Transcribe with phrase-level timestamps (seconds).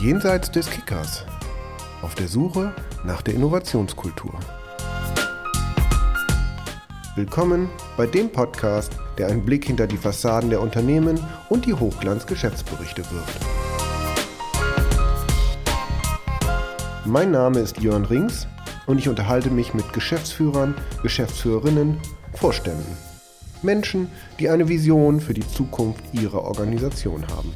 [0.00, 1.26] Jenseits des Kickers.
[2.00, 2.72] Auf der Suche
[3.04, 4.32] nach der Innovationskultur.
[7.16, 7.68] Willkommen
[7.98, 13.40] bei dem Podcast, der einen Blick hinter die Fassaden der Unternehmen und die Hochglanz-Geschäftsberichte wirft.
[17.04, 18.46] Mein Name ist Jörn Rings
[18.86, 22.00] und ich unterhalte mich mit Geschäftsführern, Geschäftsführerinnen,
[22.32, 22.96] Vorständen.
[23.60, 24.08] Menschen,
[24.38, 27.52] die eine Vision für die Zukunft ihrer Organisation haben.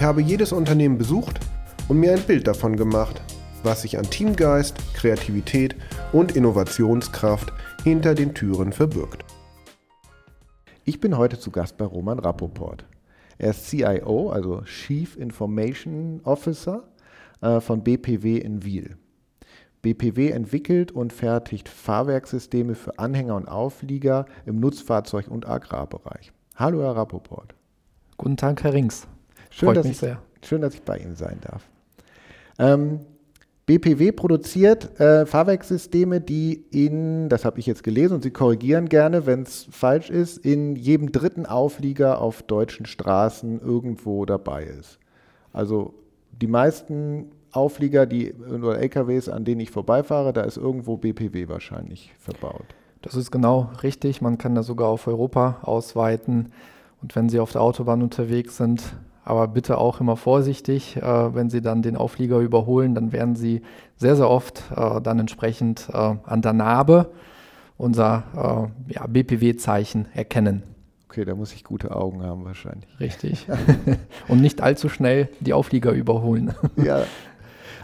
[0.00, 1.40] Ich habe jedes Unternehmen besucht
[1.88, 3.20] und mir ein Bild davon gemacht,
[3.62, 5.76] was sich an Teamgeist, Kreativität
[6.14, 7.52] und Innovationskraft
[7.84, 9.26] hinter den Türen verbirgt.
[10.86, 12.86] Ich bin heute zu Gast bei Roman Rappoport.
[13.36, 16.84] Er ist CIO, also Chief Information Officer
[17.42, 18.96] äh, von BPW in Wiel.
[19.82, 26.32] BPW entwickelt und fertigt Fahrwerkssysteme für Anhänger und Auflieger im Nutzfahrzeug- und Agrarbereich.
[26.56, 27.54] Hallo, Herr Rappoport.
[28.16, 29.06] Guten Tag, Herr Rings.
[29.50, 30.22] Schön, Freut dass mich ich, sehr.
[30.42, 31.68] Schön, dass ich bei Ihnen sein darf.
[32.58, 33.00] Ähm,
[33.66, 39.26] BPW produziert äh, Fahrwerkssysteme, die in, das habe ich jetzt gelesen und Sie korrigieren gerne,
[39.26, 44.98] wenn es falsch ist, in jedem dritten Auflieger auf deutschen Straßen irgendwo dabei ist.
[45.52, 45.94] Also
[46.32, 52.12] die meisten Auflieger, die oder LKWs, an denen ich vorbeifahre, da ist irgendwo BPW wahrscheinlich
[52.18, 52.66] verbaut.
[53.02, 54.20] Das ist genau richtig.
[54.20, 56.52] Man kann da sogar auf Europa ausweiten.
[57.02, 58.82] Und wenn Sie auf der Autobahn unterwegs sind,
[59.30, 63.62] aber bitte auch immer vorsichtig, äh, wenn Sie dann den Auflieger überholen, dann werden Sie
[63.96, 67.12] sehr, sehr oft äh, dann entsprechend äh, an der Narbe
[67.76, 70.64] unser äh, ja, BPW-Zeichen erkennen.
[71.08, 72.88] Okay, da muss ich gute Augen haben wahrscheinlich.
[72.98, 73.46] Richtig.
[74.28, 76.52] Und nicht allzu schnell die Auflieger überholen.
[76.76, 77.04] ja.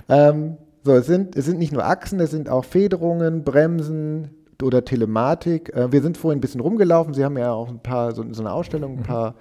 [0.08, 4.30] Ähm, so, es sind, es sind nicht nur Achsen, es sind auch Federungen, Bremsen
[4.60, 5.72] oder Telematik.
[5.74, 7.14] Äh, wir sind vorhin ein bisschen rumgelaufen.
[7.14, 9.04] Sie haben ja auch ein paar, so, so eine Ausstellung, ein mhm.
[9.04, 9.34] paar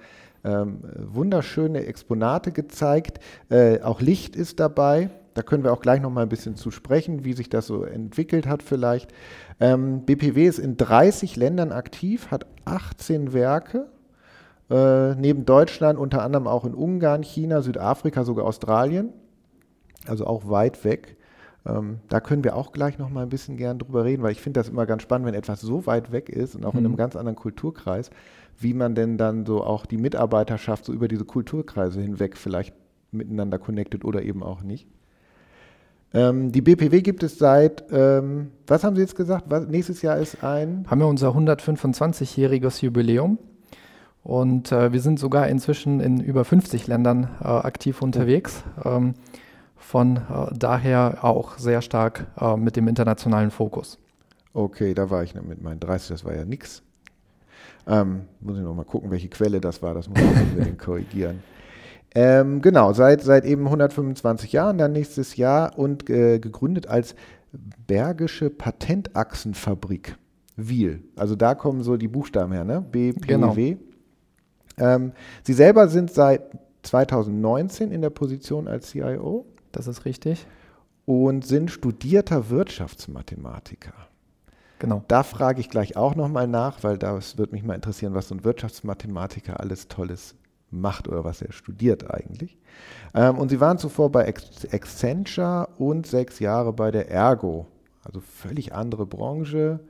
[0.46, 3.18] ähm, wunderschöne Exponate gezeigt.
[3.50, 5.10] Äh, auch Licht ist dabei.
[5.34, 7.82] Da können wir auch gleich noch mal ein bisschen zu sprechen, wie sich das so
[7.84, 9.12] entwickelt hat vielleicht.
[9.60, 13.88] Ähm, BPW ist in 30 Ländern aktiv, hat 18 Werke.
[14.70, 19.12] Äh, neben Deutschland unter anderem auch in Ungarn, China, Südafrika, sogar Australien.
[20.06, 21.16] Also auch weit weg.
[21.66, 24.40] Ähm, da können wir auch gleich noch mal ein bisschen gern drüber reden, weil ich
[24.40, 26.78] finde das immer ganz spannend, wenn etwas so weit weg ist und auch mhm.
[26.78, 26.98] in einem mhm.
[26.98, 28.10] ganz anderen Kulturkreis,
[28.58, 32.74] wie man denn dann so auch die Mitarbeiterschaft so über diese Kulturkreise hinweg vielleicht
[33.10, 34.86] miteinander connectet oder eben auch nicht.
[36.14, 39.44] Ähm, die BPW gibt es seit, ähm, was haben Sie jetzt gesagt?
[39.48, 40.86] Was, nächstes Jahr ist ein.
[40.88, 43.38] Haben wir unser 125-jähriges Jubiläum.
[44.22, 48.64] Und äh, wir sind sogar inzwischen in über 50 Ländern äh, aktiv unterwegs.
[48.84, 49.14] Ähm,
[49.76, 50.20] von äh,
[50.52, 53.98] daher auch sehr stark äh, mit dem internationalen Fokus.
[54.52, 56.82] Okay, da war ich mit meinen 30, das war ja nichts.
[57.86, 61.42] Ähm, muss ich noch mal gucken, welche Quelle das war, das muss ich unbedingt korrigieren.
[62.14, 67.14] Ähm, genau, seit, seit eben 125 Jahren, dann nächstes Jahr und äh, gegründet als
[67.86, 70.16] Bergische Patentachsenfabrik
[70.56, 71.02] Wiel.
[71.16, 72.80] Also da kommen so die Buchstaben her, ne?
[72.80, 73.16] BPW.
[73.26, 73.54] Genau.
[74.78, 76.42] Ähm, Sie selber sind seit
[76.82, 79.46] 2019 in der Position als CIO.
[79.72, 80.46] Das ist richtig.
[81.04, 83.92] Und sind studierter Wirtschaftsmathematiker.
[84.78, 85.02] Genau.
[85.08, 88.34] Da frage ich gleich auch nochmal nach, weil das würde mich mal interessieren, was so
[88.34, 90.34] ein Wirtschaftsmathematiker alles Tolles
[90.70, 92.58] macht oder was er studiert eigentlich.
[93.14, 97.66] Ähm, und Sie waren zuvor bei Accenture und sechs Jahre bei der Ergo.
[98.04, 99.80] Also völlig andere Branche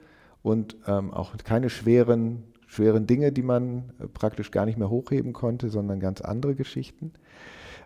[0.42, 5.32] und ähm, auch keine schweren, schweren Dinge, die man äh, praktisch gar nicht mehr hochheben
[5.32, 7.12] konnte, sondern ganz andere Geschichten.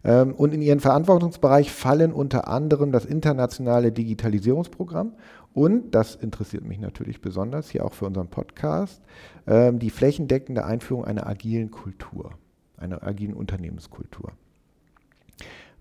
[0.03, 5.13] Ähm, und in ihren Verantwortungsbereich fallen unter anderem das internationale Digitalisierungsprogramm
[5.53, 9.03] und, das interessiert mich natürlich besonders, hier auch für unseren Podcast,
[9.47, 12.33] ähm, die flächendeckende Einführung einer agilen Kultur,
[12.77, 14.33] einer agilen Unternehmenskultur.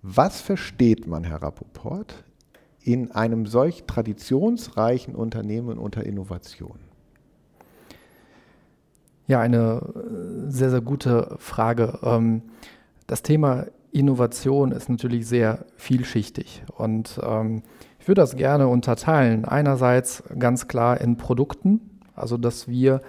[0.02, 2.24] Was versteht man, Herr Rappoport,
[2.82, 6.80] in einem solch traditionsreichen Unternehmen unter Innovation?
[9.28, 12.00] Ja, eine äh, sehr, sehr gute Frage.
[12.02, 12.42] Ähm,
[13.06, 17.64] das Thema Innovation ist natürlich sehr vielschichtig und ähm,
[18.00, 19.46] ich würde das gerne unterteilen.
[19.46, 21.82] Einerseits ganz klar in Produkten,
[22.16, 23.02] also dass wir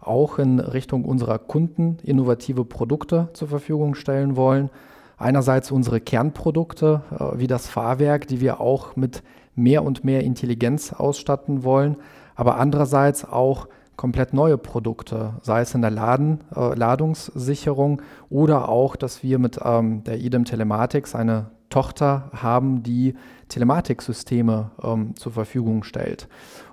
[0.00, 4.70] auch in Richtung unserer Kunden innovative Produkte zur Verfügung stellen wollen.
[5.16, 9.22] Einerseits unsere Kernprodukte äh, wie das Fahrwerk, die wir auch mit
[9.54, 11.96] mehr und mehr Intelligenz ausstatten wollen,
[12.34, 18.96] aber andererseits auch komplett neue Produkte, sei es in der Laden, äh, Ladungssicherung oder auch,
[18.96, 23.14] dass wir mit ähm, der IDEM Telematics eine Tochter haben, die
[23.48, 26.28] Telematiksysteme ähm, zur Verfügung stellt.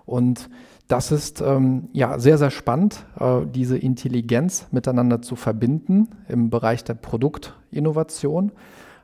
[0.05, 0.49] Und
[0.87, 6.83] das ist ähm, ja sehr, sehr spannend, äh, diese Intelligenz miteinander zu verbinden im Bereich
[6.83, 8.51] der Produktinnovation.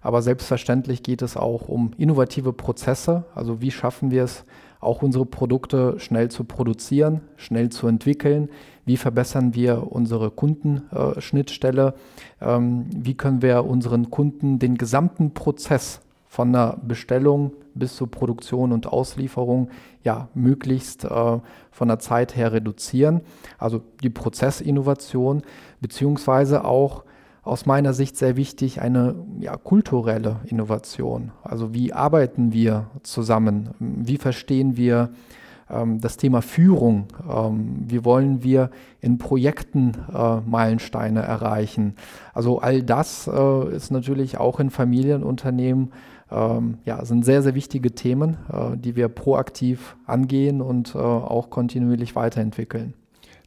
[0.01, 3.25] Aber selbstverständlich geht es auch um innovative Prozesse.
[3.33, 4.45] Also wie schaffen wir es,
[4.79, 8.49] auch unsere Produkte schnell zu produzieren, schnell zu entwickeln?
[8.85, 11.93] Wie verbessern wir unsere Kundenschnittstelle?
[12.41, 18.71] Ähm, wie können wir unseren Kunden den gesamten Prozess von der Bestellung bis zur Produktion
[18.71, 19.69] und Auslieferung
[20.03, 21.39] ja möglichst äh,
[21.71, 23.21] von der Zeit her reduzieren.
[23.57, 25.43] Also die Prozessinnovation
[25.81, 27.03] beziehungsweise auch
[27.47, 31.31] aus meiner Sicht sehr wichtig eine ja, kulturelle Innovation.
[31.43, 33.69] Also wie arbeiten wir zusammen?
[33.79, 35.09] Wie verstehen wir
[35.69, 37.07] ähm, das Thema Führung?
[37.29, 38.69] Ähm, wie wollen wir
[39.01, 41.95] in Projekten äh, Meilensteine erreichen?
[42.33, 45.91] Also all das äh, ist natürlich auch in Familienunternehmen
[46.29, 51.49] ähm, ja, sind sehr, sehr wichtige Themen, äh, die wir proaktiv angehen und äh, auch
[51.49, 52.93] kontinuierlich weiterentwickeln.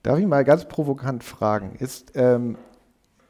[0.03, 2.56] Darf ich mal ganz provokant fragen, ist ähm,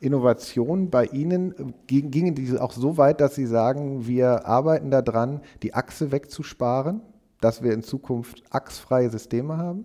[0.01, 5.75] Innovation bei Ihnen, gingen diese auch so weit, dass Sie sagen, wir arbeiten daran, die
[5.75, 7.03] Achse wegzusparen,
[7.41, 9.85] dass wir in Zukunft achsfreie Systeme haben?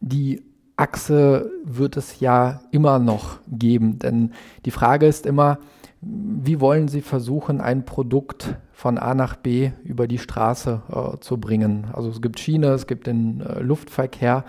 [0.00, 0.42] Die
[0.76, 4.32] Achse wird es ja immer noch geben, denn
[4.64, 5.58] die Frage ist immer,
[6.00, 11.38] wie wollen Sie versuchen, ein Produkt von A nach B über die Straße äh, zu
[11.38, 11.88] bringen?
[11.92, 14.44] Also es gibt Schiene, es gibt den äh, Luftverkehr.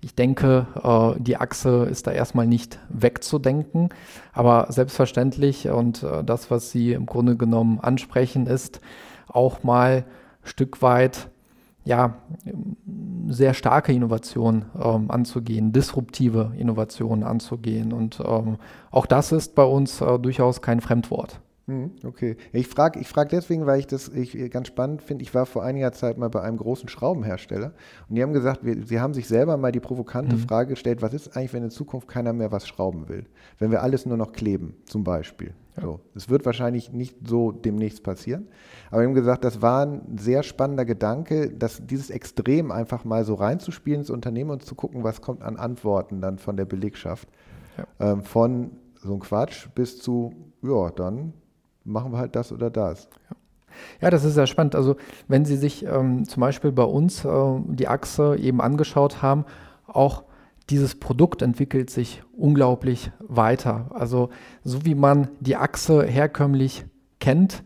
[0.00, 3.88] Ich denke, äh, die Achse ist da erstmal nicht wegzudenken,
[4.32, 8.80] aber selbstverständlich und äh, das, was Sie im Grunde genommen ansprechen, ist
[9.26, 10.04] auch mal
[10.44, 11.28] Stück weit
[11.84, 12.16] ja,
[13.28, 17.94] sehr starke Innovationen ähm, anzugehen, disruptive Innovationen anzugehen.
[17.94, 18.58] Und ähm,
[18.90, 21.40] auch das ist bei uns äh, durchaus kein Fremdwort.
[21.68, 22.38] Hm, okay.
[22.52, 25.22] Ich frage ich frag deswegen, weil ich das ich ganz spannend finde.
[25.22, 27.74] Ich war vor einiger Zeit mal bei einem großen Schraubenhersteller
[28.08, 30.40] und die haben gesagt, wir, sie haben sich selber mal die provokante mhm.
[30.40, 33.26] Frage gestellt, was ist eigentlich, wenn in Zukunft keiner mehr was schrauben will?
[33.58, 35.52] Wenn wir alles nur noch kleben, zum Beispiel.
[35.76, 35.82] Ja.
[35.82, 36.00] So.
[36.14, 38.48] Es wird wahrscheinlich nicht so demnächst passieren.
[38.90, 43.26] Aber wir haben gesagt, das war ein sehr spannender Gedanke, dass dieses Extrem einfach mal
[43.26, 47.28] so reinzuspielen ins Unternehmen und zu gucken, was kommt an Antworten dann von der Belegschaft.
[47.76, 48.12] Ja.
[48.12, 48.70] Ähm, von
[49.02, 50.32] so ein Quatsch bis zu,
[50.62, 51.34] ja, dann
[51.88, 53.08] machen wir halt das oder das.
[53.30, 53.36] Ja.
[54.00, 54.74] Ja, das ist sehr spannend.
[54.74, 54.96] Also
[55.28, 59.44] wenn Sie sich ähm, zum Beispiel bei uns äh, die Achse eben angeschaut haben,
[59.86, 60.24] auch
[60.70, 63.86] dieses Produkt entwickelt sich unglaublich weiter.
[63.90, 64.30] Also
[64.64, 66.84] so wie man die Achse herkömmlich
[67.20, 67.62] kennt,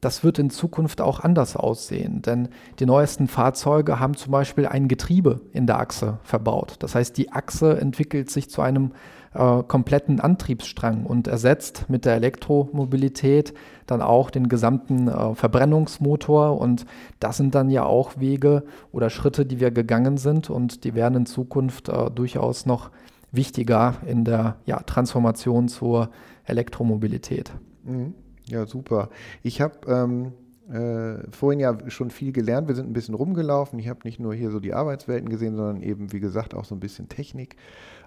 [0.00, 2.48] das wird in Zukunft auch anders aussehen, denn
[2.80, 6.74] die neuesten Fahrzeuge haben zum Beispiel ein Getriebe in der Achse verbaut.
[6.80, 8.90] Das heißt, die Achse entwickelt sich zu einem
[9.34, 13.54] äh, kompletten Antriebsstrang und ersetzt mit der Elektromobilität
[13.86, 16.60] dann auch den gesamten äh, Verbrennungsmotor.
[16.60, 16.86] Und
[17.20, 21.16] das sind dann ja auch Wege oder Schritte, die wir gegangen sind und die werden
[21.16, 22.90] in Zukunft äh, durchaus noch
[23.30, 26.10] wichtiger in der ja, Transformation zur
[26.44, 27.52] Elektromobilität.
[27.84, 28.14] Mhm.
[28.46, 29.08] Ja, super.
[29.42, 30.32] Ich habe ähm,
[30.70, 32.68] äh, vorhin ja schon viel gelernt.
[32.68, 33.78] Wir sind ein bisschen rumgelaufen.
[33.78, 36.74] Ich habe nicht nur hier so die Arbeitswelten gesehen, sondern eben, wie gesagt, auch so
[36.74, 37.56] ein bisschen Technik.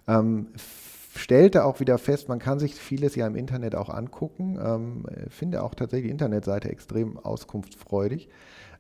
[0.08, 0.48] Ähm,
[1.18, 4.60] stellte auch wieder fest, man kann sich vieles ja im Internet auch angucken.
[4.62, 8.30] Ähm, finde auch tatsächlich die Internetseite extrem auskunftsfreudig.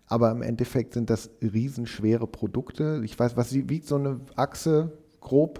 [0.07, 3.01] Aber im Endeffekt sind das riesenschwere Produkte.
[3.03, 5.59] Ich weiß, was wiegt so eine Achse grob?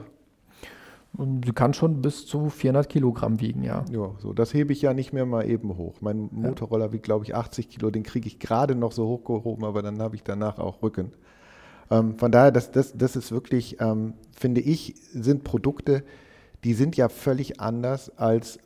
[1.18, 3.86] Sie kann schon bis zu 400 Kilogramm wiegen, ja.
[3.89, 5.95] Ja, so, das hebe ich ja nicht mehr mal eben hoch.
[6.02, 9.81] Mein Motorroller wiegt, glaube ich, 80 Kilo, den kriege ich gerade noch so hochgehoben, aber
[9.81, 11.14] dann habe ich danach auch Rücken.
[11.90, 16.04] Ähm, von daher, das, das, das ist wirklich, ähm, finde ich, sind Produkte,
[16.64, 18.59] die sind ja völlig anders als,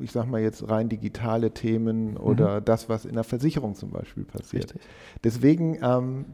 [0.00, 2.16] ich sage mal jetzt rein digitale Themen mhm.
[2.18, 4.74] oder das, was in der Versicherung zum Beispiel passiert.
[4.74, 4.82] Richtig.
[5.24, 6.24] Deswegen, ähm,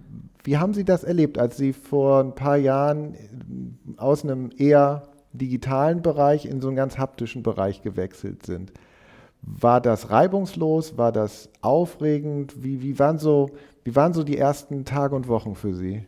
[0.45, 3.17] wie haben Sie das erlebt, als Sie vor ein paar Jahren
[3.97, 8.73] aus einem eher digitalen Bereich in so einen ganz haptischen Bereich gewechselt sind?
[9.43, 10.97] War das reibungslos?
[10.97, 12.63] War das aufregend?
[12.63, 13.51] Wie, wie, waren so,
[13.85, 16.05] wie waren so die ersten Tage und Wochen für Sie?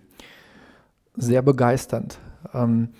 [1.16, 2.18] Sehr begeisternd.
[2.52, 2.90] Ähm,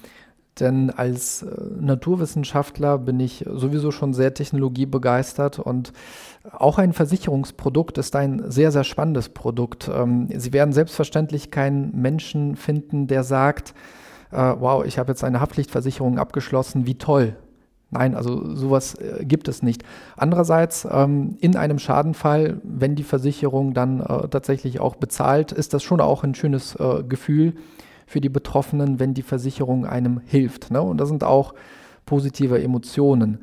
[0.61, 1.49] denn als äh,
[1.81, 5.93] Naturwissenschaftler bin ich sowieso schon sehr technologiebegeistert und
[6.53, 9.91] auch ein Versicherungsprodukt ist ein sehr, sehr spannendes Produkt.
[9.93, 13.75] Ähm, Sie werden selbstverständlich keinen Menschen finden, der sagt,
[14.31, 17.37] äh, wow, ich habe jetzt eine Haftpflichtversicherung abgeschlossen, wie toll.
[17.91, 19.83] Nein, also sowas äh, gibt es nicht.
[20.17, 26.01] Andererseits, ähm, in einem Schadenfall, wenn die Versicherung dann tatsächlich auch bezahlt, ist das schon
[26.01, 26.77] auch ein schönes
[27.09, 27.55] Gefühl
[28.07, 30.71] für die Betroffenen, wenn die Versicherung einem hilft.
[30.71, 30.83] Ne?
[30.83, 31.55] Und das sind auch
[32.07, 33.39] positive Emotionen.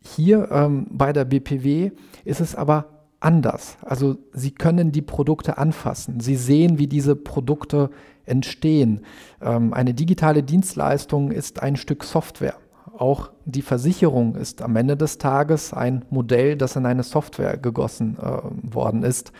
[0.00, 1.90] Hier ähm, bei der BPW
[2.24, 2.86] ist es aber
[3.20, 3.76] anders.
[3.82, 6.20] Also Sie können die Produkte anfassen.
[6.20, 7.90] Sie sehen, wie diese Produkte
[8.24, 9.02] entstehen.
[9.40, 12.56] Ähm, eine digitale Dienstleistung ist ein Stück Software.
[12.96, 18.16] auch die Versicherung ist am Ende des Tages ein Modell, das in eine Software gegossen
[18.20, 19.32] äh, worden ist.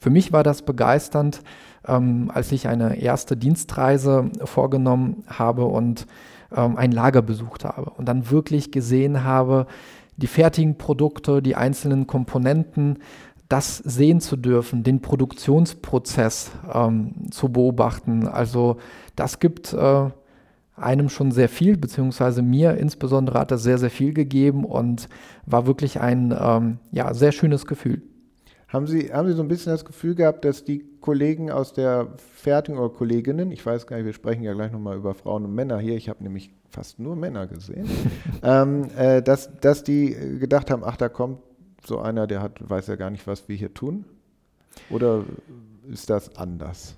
[0.00, 1.42] Für mich war das begeisternd,
[1.88, 6.06] ähm, als ich eine erste Dienstreise vorgenommen habe und
[6.54, 9.66] ähm, ein Lager besucht habe und dann wirklich gesehen habe,
[10.16, 12.98] die fertigen Produkte, die einzelnen Komponenten,
[13.48, 18.26] das sehen zu dürfen, den Produktionsprozess ähm, zu beobachten.
[18.26, 18.76] Also
[19.16, 20.10] das gibt äh,
[20.76, 25.08] einem schon sehr viel, beziehungsweise mir insbesondere hat das sehr, sehr viel gegeben und
[25.46, 28.02] war wirklich ein ähm, ja, sehr schönes Gefühl.
[28.68, 32.08] Haben Sie, haben Sie so ein bisschen das Gefühl gehabt, dass die Kollegen aus der
[32.34, 35.54] Fertigung oder Kolleginnen, ich weiß gar nicht, wir sprechen ja gleich nochmal über Frauen und
[35.54, 37.88] Männer hier, ich habe nämlich fast nur Männer gesehen,
[38.42, 41.38] ähm, äh, dass, dass die gedacht haben, ach, da kommt
[41.86, 44.04] so einer, der hat, weiß ja gar nicht, was wir hier tun?
[44.90, 45.24] Oder
[45.90, 46.94] ist das anders?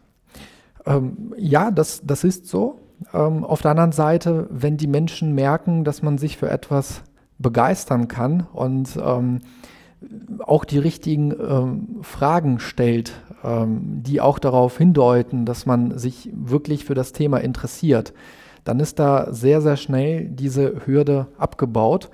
[0.86, 2.80] Ähm, ja, das, das ist so.
[3.14, 7.02] Ähm, auf der anderen Seite, wenn die Menschen merken, dass man sich für etwas
[7.38, 9.40] begeistern kann und ähm,
[10.46, 13.12] auch die richtigen ähm, Fragen stellt,
[13.44, 18.14] ähm, die auch darauf hindeuten, dass man sich wirklich für das Thema interessiert,
[18.64, 22.10] dann ist da sehr, sehr schnell diese Hürde abgebaut.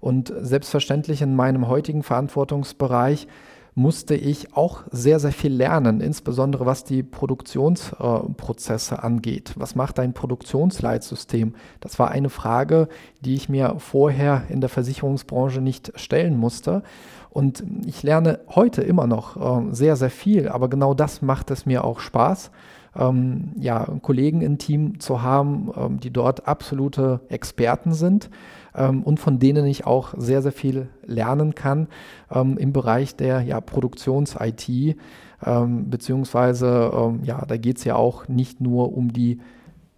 [0.00, 3.28] Und selbstverständlich in meinem heutigen Verantwortungsbereich
[3.74, 9.54] musste ich auch sehr, sehr viel lernen, insbesondere was die Produktionsprozesse äh, angeht.
[9.56, 11.54] Was macht ein Produktionsleitsystem?
[11.80, 12.88] Das war eine Frage,
[13.20, 16.82] die ich mir vorher in der Versicherungsbranche nicht stellen musste.
[17.30, 21.64] Und ich lerne heute immer noch äh, sehr, sehr viel, aber genau das macht es
[21.64, 22.50] mir auch Spaß.
[22.96, 28.30] Ähm, ja, Kollegen im Team zu haben, ähm, die dort absolute Experten sind
[28.74, 31.88] ähm, und von denen ich auch sehr, sehr viel lernen kann
[32.30, 34.96] ähm, im Bereich der ja, Produktions-IT,
[35.44, 39.40] ähm, beziehungsweise ähm, ja, da geht es ja auch nicht nur um die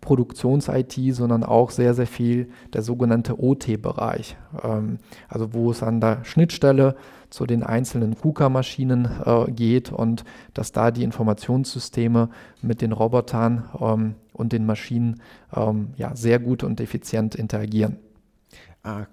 [0.00, 4.36] Produktions-IT, sondern auch sehr, sehr viel der sogenannte OT-Bereich.
[4.62, 4.98] Ähm,
[5.28, 6.96] also wo es an der Schnittstelle
[7.30, 10.24] zu den einzelnen KUKA-Maschinen äh, geht und
[10.54, 12.28] dass da die Informationssysteme
[12.60, 15.20] mit den Robotern und den Maschinen
[15.96, 17.96] ja, sehr gut und effizient interagieren.
[18.82, 19.06] Ah,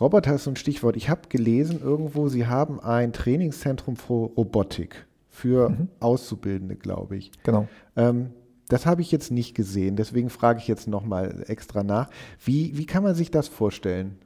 [0.00, 0.96] Roboter ist so ein Stichwort.
[0.96, 5.88] Ich habe gelesen irgendwo, Sie haben ein Trainingszentrum für Robotik für mhm.
[6.00, 7.30] Auszubildende, glaube ich.
[7.44, 7.68] Genau.
[7.96, 8.30] Ähm,
[8.68, 12.08] das habe ich jetzt nicht gesehen, deswegen frage ich jetzt nochmal extra nach.
[12.44, 14.18] Wie, wie kann man sich das vorstellen?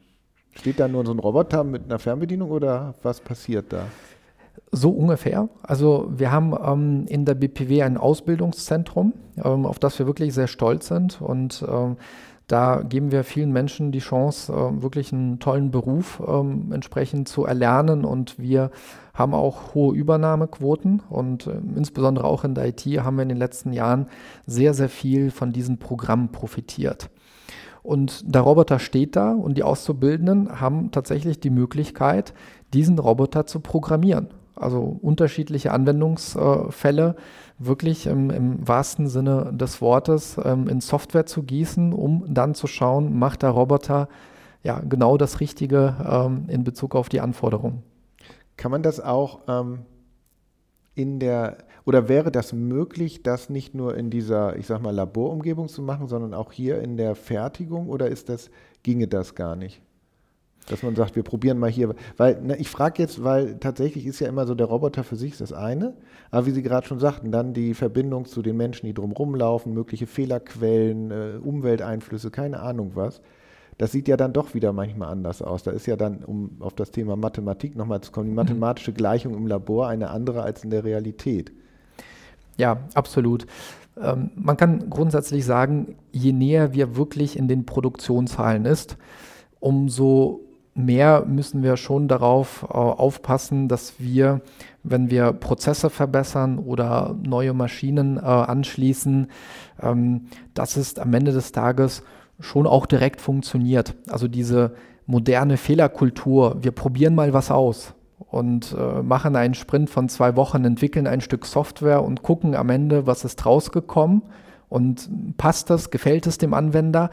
[0.55, 3.87] Steht da nur so ein Roboter mit einer Fernbedienung oder was passiert da?
[4.71, 5.49] So ungefähr.
[5.63, 10.47] Also wir haben ähm, in der BPW ein Ausbildungszentrum, ähm, auf das wir wirklich sehr
[10.47, 11.97] stolz sind und ähm,
[12.47, 17.45] da geben wir vielen Menschen die Chance, äh, wirklich einen tollen Beruf ähm, entsprechend zu
[17.45, 18.71] erlernen und wir
[19.15, 23.39] haben auch hohe Übernahmequoten und äh, insbesondere auch in der IT haben wir in den
[23.39, 24.09] letzten Jahren
[24.47, 27.09] sehr, sehr viel von diesen Programmen profitiert.
[27.83, 32.33] Und der Roboter steht da und die Auszubildenden haben tatsächlich die Möglichkeit,
[32.73, 34.29] diesen Roboter zu programmieren.
[34.57, 37.17] Also unterschiedliche Anwendungsfälle
[37.59, 42.67] wirklich im, im wahrsten Sinne des Wortes ähm, in Software zu gießen, um dann zu
[42.67, 44.09] schauen, macht der Roboter
[44.63, 47.83] ja genau das Richtige ähm, in Bezug auf die Anforderungen.
[48.57, 49.81] Kann man das auch ähm,
[50.95, 55.69] in der, oder wäre das möglich, das nicht nur in dieser, ich sag mal, Laborumgebung
[55.69, 58.51] zu machen, sondern auch hier in der Fertigung oder ist das,
[58.83, 59.83] ginge das gar nicht?
[60.69, 61.95] Dass man sagt, wir probieren mal hier.
[62.17, 65.33] Weil, ne, ich frage jetzt, weil tatsächlich ist ja immer so, der Roboter für sich
[65.33, 65.95] ist das eine.
[66.31, 69.75] Aber wie Sie gerade schon sagten, dann die Verbindung zu den Menschen, die drumherum laufen,
[69.75, 73.21] mögliche Fehlerquellen, äh, Umwelteinflüsse, keine Ahnung was.
[73.79, 75.65] Das sieht ja dann doch wieder manchmal anders aus.
[75.65, 78.37] Da ist ja dann, um auf das Thema Mathematik nochmal zu kommen, die mhm.
[78.37, 81.53] mathematische Gleichung im Labor eine andere als in der Realität.
[82.57, 83.47] Ja, absolut.
[84.01, 88.97] Ähm, man kann grundsätzlich sagen, je näher wir wirklich in den Produktionshallen ist,
[89.59, 90.44] umso
[90.75, 94.41] mehr müssen wir schon darauf äh, aufpassen, dass wir,
[94.83, 99.29] wenn wir Prozesse verbessern oder neue Maschinen äh, anschließen,
[99.81, 102.03] ähm, dass es am Ende des Tages
[102.41, 103.95] schon auch direkt funktioniert.
[104.09, 104.75] Also diese
[105.07, 110.65] moderne Fehlerkultur, wir probieren mal was aus und äh, machen einen Sprint von zwei Wochen,
[110.65, 114.23] entwickeln ein Stück Software und gucken am Ende, was ist rausgekommen
[114.69, 117.11] und passt das, gefällt es dem Anwender.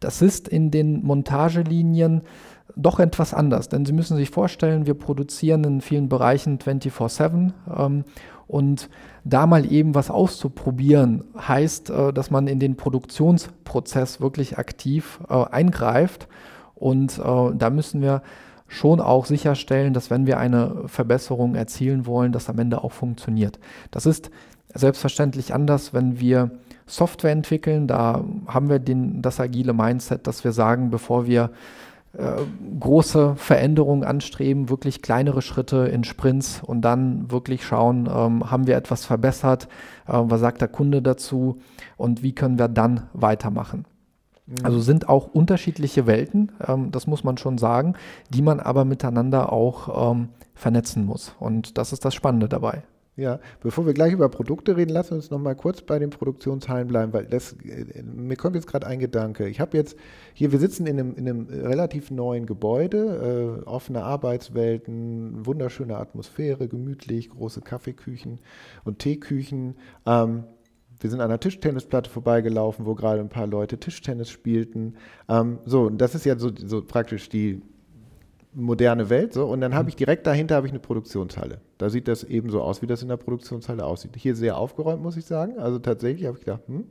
[0.00, 2.22] Das ist in den Montagelinien
[2.76, 8.04] doch etwas anders, denn Sie müssen sich vorstellen, wir produzieren in vielen Bereichen 24/7 ähm,
[8.46, 8.88] und
[9.24, 15.44] da mal eben was auszuprobieren, heißt, äh, dass man in den Produktionsprozess wirklich aktiv äh,
[15.44, 16.28] eingreift
[16.74, 18.22] und äh, da müssen wir
[18.68, 23.58] schon auch sicherstellen, dass wenn wir eine Verbesserung erzielen wollen, das am Ende auch funktioniert.
[23.90, 24.30] Das ist
[24.74, 26.50] selbstverständlich anders, wenn wir
[26.86, 27.86] Software entwickeln.
[27.86, 31.50] Da haben wir den, das agile Mindset, dass wir sagen, bevor wir
[32.80, 38.76] große Veränderungen anstreben, wirklich kleinere Schritte in Sprints und dann wirklich schauen, ähm, haben wir
[38.76, 39.68] etwas verbessert,
[40.06, 41.60] äh, was sagt der Kunde dazu
[41.96, 43.84] und wie können wir dann weitermachen.
[44.46, 44.56] Mhm.
[44.64, 47.94] Also sind auch unterschiedliche Welten, ähm, das muss man schon sagen,
[48.30, 51.34] die man aber miteinander auch ähm, vernetzen muss.
[51.38, 52.82] Und das ist das Spannende dabei.
[53.18, 56.10] Ja, bevor wir gleich über Produkte reden, lassen wir uns noch mal kurz bei den
[56.10, 59.48] Produktionshallen bleiben, weil das, äh, mir kommt jetzt gerade ein Gedanke.
[59.48, 59.96] Ich habe jetzt
[60.34, 66.68] hier, wir sitzen in einem, in einem relativ neuen Gebäude, äh, offene Arbeitswelten, wunderschöne Atmosphäre,
[66.68, 68.38] gemütlich, große Kaffeeküchen
[68.84, 69.74] und Teeküchen.
[70.06, 70.44] Ähm,
[71.00, 74.94] wir sind an einer Tischtennisplatte vorbeigelaufen, wo gerade ein paar Leute Tischtennis spielten.
[75.28, 77.62] Ähm, so, und das ist ja so, so praktisch die
[78.54, 79.32] moderne Welt.
[79.32, 79.46] So.
[79.46, 81.60] Und dann habe ich direkt dahinter habe ich eine Produktionshalle.
[81.78, 84.12] Da sieht das eben so aus, wie das in der Produktionshalle aussieht.
[84.16, 85.58] Hier sehr aufgeräumt, muss ich sagen.
[85.58, 86.84] Also tatsächlich habe ich gedacht, hm,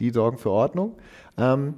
[0.00, 0.96] die sorgen für Ordnung.
[1.36, 1.74] Ähm,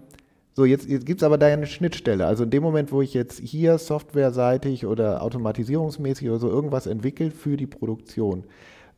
[0.55, 2.27] so, jetzt, jetzt gibt es aber da eine Schnittstelle.
[2.27, 7.31] Also in dem Moment, wo ich jetzt hier softwareseitig oder automatisierungsmäßig oder so irgendwas entwickle
[7.31, 8.45] für die Produktion,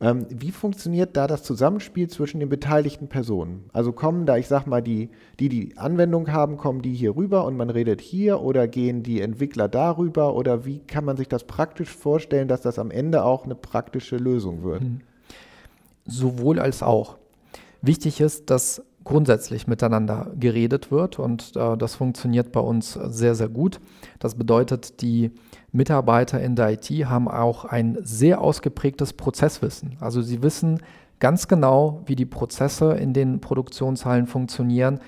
[0.01, 3.65] ähm, wie funktioniert da das Zusammenspiel zwischen den beteiligten Personen?
[3.73, 5.09] Also kommen da, ich sag mal, die,
[5.39, 9.21] die die Anwendung haben, kommen die hier rüber und man redet hier oder gehen die
[9.21, 13.45] Entwickler darüber oder wie kann man sich das praktisch vorstellen, dass das am Ende auch
[13.45, 14.81] eine praktische Lösung wird?
[14.81, 15.01] Hm.
[16.05, 17.17] Sowohl als auch.
[17.81, 23.49] Wichtig ist, dass grundsätzlich miteinander geredet wird und äh, das funktioniert bei uns sehr, sehr
[23.49, 23.79] gut.
[24.19, 25.31] Das bedeutet, die
[25.71, 29.97] Mitarbeiter in der IT haben auch ein sehr ausgeprägtes Prozesswissen.
[29.99, 30.79] Also sie wissen
[31.19, 34.99] ganz genau, wie die Prozesse in den Produktionshallen funktionieren,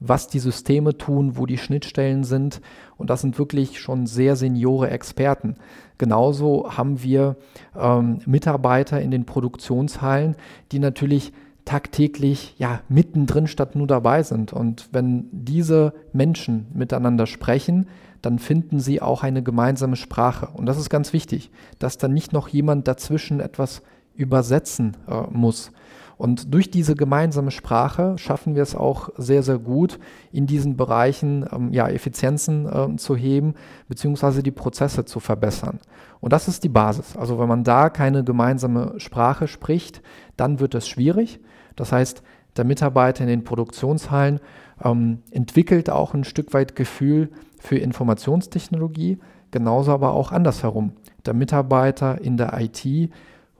[0.00, 2.60] was die Systeme tun, wo die Schnittstellen sind.
[2.96, 5.56] Und das sind wirklich schon sehr seniore Experten.
[5.98, 7.36] Genauso haben wir
[7.76, 10.36] ähm, Mitarbeiter in den Produktionshallen,
[10.72, 11.32] die natürlich
[11.68, 14.54] tagtäglich ja mittendrin statt nur dabei sind.
[14.54, 17.88] Und wenn diese Menschen miteinander sprechen,
[18.22, 20.48] dann finden sie auch eine gemeinsame Sprache.
[20.54, 23.82] Und das ist ganz wichtig, dass dann nicht noch jemand dazwischen etwas
[24.14, 25.70] übersetzen äh, muss.
[26.16, 30.00] Und durch diese gemeinsame Sprache schaffen wir es auch sehr, sehr gut,
[30.32, 33.54] in diesen Bereichen ähm, ja, Effizienzen äh, zu heben,
[33.88, 35.80] beziehungsweise die Prozesse zu verbessern.
[36.20, 37.14] Und das ist die Basis.
[37.14, 40.00] Also wenn man da keine gemeinsame Sprache spricht,
[40.36, 41.40] dann wird es schwierig.
[41.78, 42.22] Das heißt,
[42.56, 44.40] der Mitarbeiter in den Produktionshallen
[44.82, 49.18] ähm, entwickelt auch ein Stück weit Gefühl für Informationstechnologie,
[49.50, 50.92] genauso aber auch andersherum.
[51.24, 53.10] Der Mitarbeiter in der IT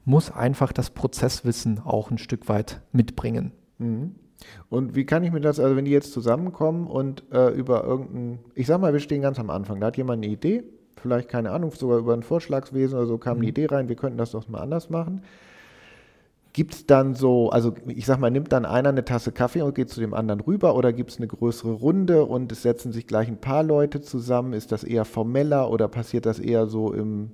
[0.04, 3.52] muss einfach das Prozesswissen auch ein Stück weit mitbringen.
[3.78, 4.14] Mhm.
[4.68, 8.38] Und wie kann ich mir das, also wenn die jetzt zusammenkommen und äh, über irgendein,
[8.54, 10.64] ich sag mal, wir stehen ganz am Anfang, da hat jemand eine Idee,
[10.96, 13.42] vielleicht keine Ahnung, sogar über ein Vorschlagswesen oder so kam mhm.
[13.42, 15.22] eine Idee rein, wir könnten das doch mal anders machen.
[16.52, 19.74] Gibt es dann so, also ich sag mal, nimmt dann einer eine Tasse Kaffee und
[19.74, 23.06] geht zu dem anderen rüber oder gibt es eine größere Runde und es setzen sich
[23.06, 24.54] gleich ein paar Leute zusammen?
[24.54, 27.30] Ist das eher formeller oder passiert das eher so im,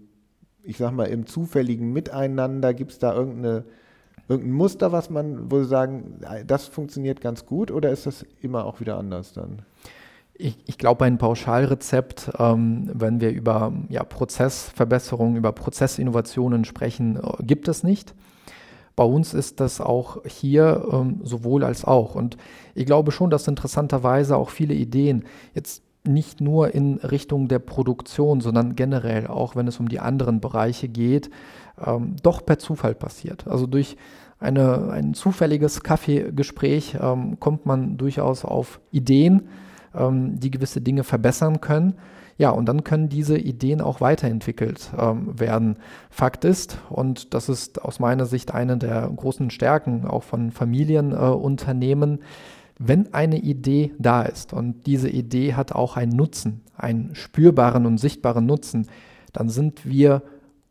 [0.63, 2.75] ich sag mal, im zufälligen Miteinander?
[2.75, 3.65] Gibt es da irgendeine,
[4.29, 8.65] irgendein Muster, was man, wo Sie sagen, das funktioniert ganz gut oder ist das immer
[8.65, 9.63] auch wieder anders dann?
[10.37, 17.43] Ich, ich glaube, ein Pauschalrezept, ähm, wenn wir über ja, Prozessverbesserungen, über Prozessinnovationen sprechen, äh,
[17.45, 18.15] gibt es nicht.
[18.97, 22.15] Bei uns ist das auch hier ähm, sowohl als auch.
[22.15, 22.37] Und
[22.75, 28.41] ich glaube schon, dass interessanterweise auch viele Ideen jetzt nicht nur in Richtung der Produktion,
[28.41, 31.31] sondern generell auch, wenn es um die anderen Bereiche geht,
[31.85, 33.49] ähm, doch per Zufall passiert.
[33.49, 33.97] Also durch
[34.39, 39.49] eine, ein zufälliges Kaffeegespräch ähm, kommt man durchaus auf Ideen,
[39.95, 41.95] ähm, die gewisse Dinge verbessern können.
[42.37, 45.77] Ja, und dann können diese Ideen auch weiterentwickelt ähm, werden.
[46.11, 52.19] Fakt ist, und das ist aus meiner Sicht eine der großen Stärken auch von Familienunternehmen,
[52.19, 52.25] äh,
[52.79, 57.99] wenn eine Idee da ist und diese Idee hat auch einen Nutzen, einen spürbaren und
[57.99, 58.89] sichtbaren Nutzen,
[59.33, 60.23] dann sind wir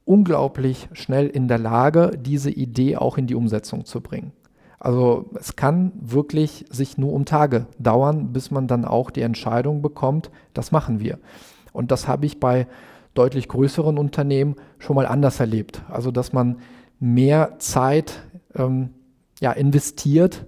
[0.06, 4.34] unglaublich schnell in der Lage, diese Idee auch in die Umsetzung zu bringen.
[4.80, 9.82] Also es kann wirklich sich nur um Tage dauern, bis man dann auch die Entscheidung
[9.82, 11.20] bekommt, das machen wir.
[11.74, 12.68] Und das habe ich bei
[13.14, 15.82] deutlich größeren Unternehmen schon mal anders erlebt.
[15.90, 16.58] Also dass man
[17.00, 18.22] mehr Zeit
[18.56, 18.90] ähm,
[19.40, 20.46] ja, investiert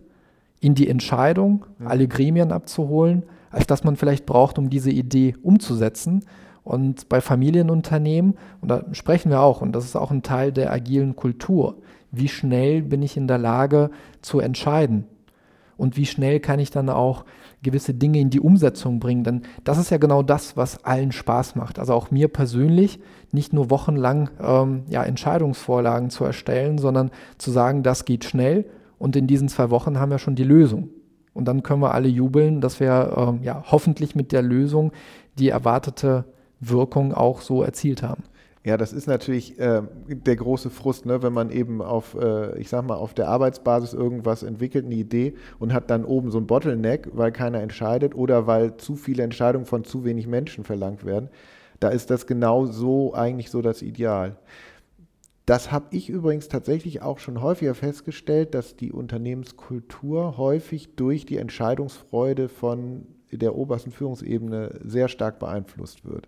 [0.59, 1.88] in die Entscheidung, ja.
[1.88, 6.25] alle Gremien abzuholen, als dass man vielleicht braucht, um diese Idee umzusetzen.
[6.63, 10.71] Und bei Familienunternehmen, und da sprechen wir auch, und das ist auch ein Teil der
[10.71, 11.77] agilen Kultur,
[12.11, 15.05] wie schnell bin ich in der Lage zu entscheiden?
[15.77, 17.25] Und wie schnell kann ich dann auch
[17.65, 19.23] gewisse Dinge in die Umsetzung bringen.
[19.23, 21.80] Denn das ist ja genau das, was allen Spaß macht.
[21.80, 22.99] Also auch mir persönlich,
[23.32, 28.65] nicht nur wochenlang ähm, ja, Entscheidungsvorlagen zu erstellen, sondern zu sagen, das geht schnell
[28.97, 30.89] und in diesen zwei Wochen haben wir schon die Lösung.
[31.34, 34.93] Und dann können wir alle jubeln, dass wir äh, ja, hoffentlich mit der Lösung
[35.38, 36.23] die erwartete
[36.62, 38.23] Wirkung auch so erzielt haben.
[38.65, 41.21] Ja, das ist natürlich äh, der große Frust, ne?
[41.21, 45.36] wenn man eben auf, äh, ich sag mal, auf der Arbeitsbasis irgendwas entwickelt, eine Idee
[45.60, 49.67] und hat dann oben so ein Bottleneck, weil keiner entscheidet oder weil zu viele Entscheidungen
[49.67, 51.30] von zu wenig Menschen verlangt werden.
[51.80, 54.36] Da ist das genau so eigentlich so das Ideal.
[55.45, 61.38] Das habe ich übrigens tatsächlich auch schon häufiger festgestellt, dass die Unternehmenskultur häufig durch die
[61.38, 66.28] Entscheidungsfreude von der obersten Führungsebene sehr stark beeinflusst wird.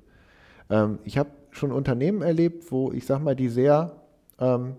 [0.69, 3.95] Ähm, ich habe schon Unternehmen erlebt, wo ich sage mal, die sehr,
[4.39, 4.75] ähm,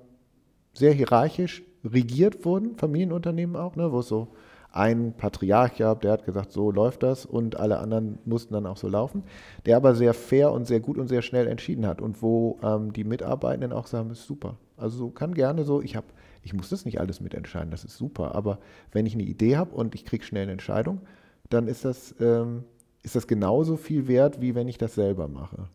[0.73, 4.29] sehr hierarchisch regiert wurden, Familienunternehmen auch, ne, wo es so
[4.71, 8.77] einen Patriarch gab, der hat gesagt, so läuft das und alle anderen mussten dann auch
[8.77, 9.25] so laufen,
[9.67, 12.93] der aber sehr fair und sehr gut und sehr schnell entschieden hat und wo ähm,
[12.93, 14.57] die Mitarbeitenden auch sagen, ist super.
[14.77, 16.07] Also so kann gerne so, ich habe,
[16.43, 18.59] ich muss das nicht alles mitentscheiden, das ist super, aber
[18.93, 21.01] wenn ich eine Idee habe und ich kriege schnell eine Entscheidung,
[21.49, 22.65] dann ist das, ähm,
[23.03, 25.69] ist das genauso viel wert, wie wenn ich das selber mache.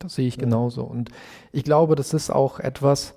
[0.00, 0.42] Das sehe ich ja.
[0.42, 0.82] genauso.
[0.82, 1.10] Und
[1.52, 3.14] ich glaube, das ist auch etwas,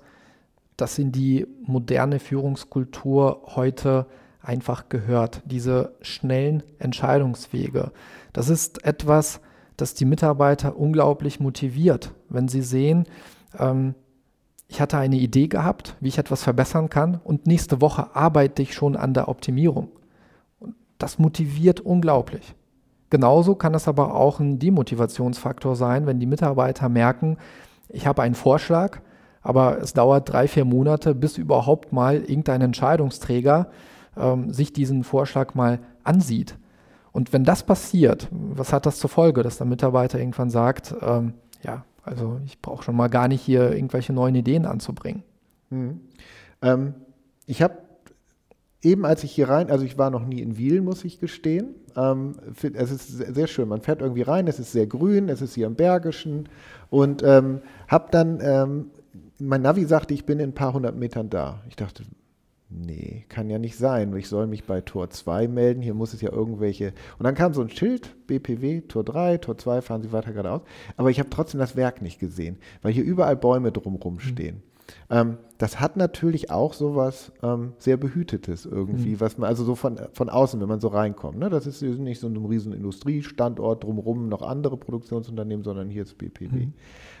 [0.76, 4.06] das in die moderne Führungskultur heute
[4.40, 5.42] einfach gehört.
[5.46, 7.90] Diese schnellen Entscheidungswege.
[8.32, 9.40] Das ist etwas,
[9.76, 13.06] das die Mitarbeiter unglaublich motiviert, wenn sie sehen,
[13.58, 13.94] ähm,
[14.68, 18.74] ich hatte eine Idee gehabt, wie ich etwas verbessern kann und nächste Woche arbeite ich
[18.74, 19.88] schon an der Optimierung.
[20.58, 22.54] Und das motiviert unglaublich.
[23.10, 27.36] Genauso kann es aber auch ein Demotivationsfaktor sein, wenn die Mitarbeiter merken,
[27.88, 29.00] ich habe einen Vorschlag,
[29.42, 33.68] aber es dauert drei, vier Monate, bis überhaupt mal irgendein Entscheidungsträger
[34.16, 36.56] ähm, sich diesen Vorschlag mal ansieht.
[37.12, 41.34] Und wenn das passiert, was hat das zur Folge, dass der Mitarbeiter irgendwann sagt, ähm,
[41.62, 45.22] ja, also ich brauche schon mal gar nicht hier irgendwelche neuen Ideen anzubringen.
[45.70, 46.00] Mhm.
[46.62, 46.94] Ähm,
[47.46, 47.78] ich habe
[48.84, 51.74] eben als ich hier rein, also ich war noch nie in Wiel, muss ich gestehen.
[51.96, 52.32] Ähm,
[52.74, 53.68] es ist sehr schön.
[53.68, 56.48] Man fährt irgendwie rein, es ist sehr grün, es ist hier im Bergischen
[56.90, 58.90] und ähm, habe dann, ähm,
[59.38, 61.62] mein Navi sagte, ich bin in ein paar hundert Metern da.
[61.68, 62.04] Ich dachte,
[62.68, 64.14] nee, kann ja nicht sein.
[64.16, 66.92] Ich soll mich bei Tor 2 melden, hier muss es ja irgendwelche.
[67.18, 70.62] Und dann kam so ein Schild, BPW, Tor 3, Tor 2, fahren Sie weiter geradeaus.
[70.96, 74.56] Aber ich habe trotzdem das Werk nicht gesehen, weil hier überall Bäume drumherum stehen.
[74.56, 74.74] Mhm.
[75.10, 79.20] Ähm, das hat natürlich auch sowas ähm, sehr Behütetes irgendwie, mhm.
[79.20, 81.38] was man, also so von, von außen, wenn man so reinkommt.
[81.38, 81.48] Ne?
[81.48, 86.66] Das ist nicht so ein riesen Industriestandort drumherum, noch andere Produktionsunternehmen, sondern hier ist BPW.
[86.66, 86.72] Mhm.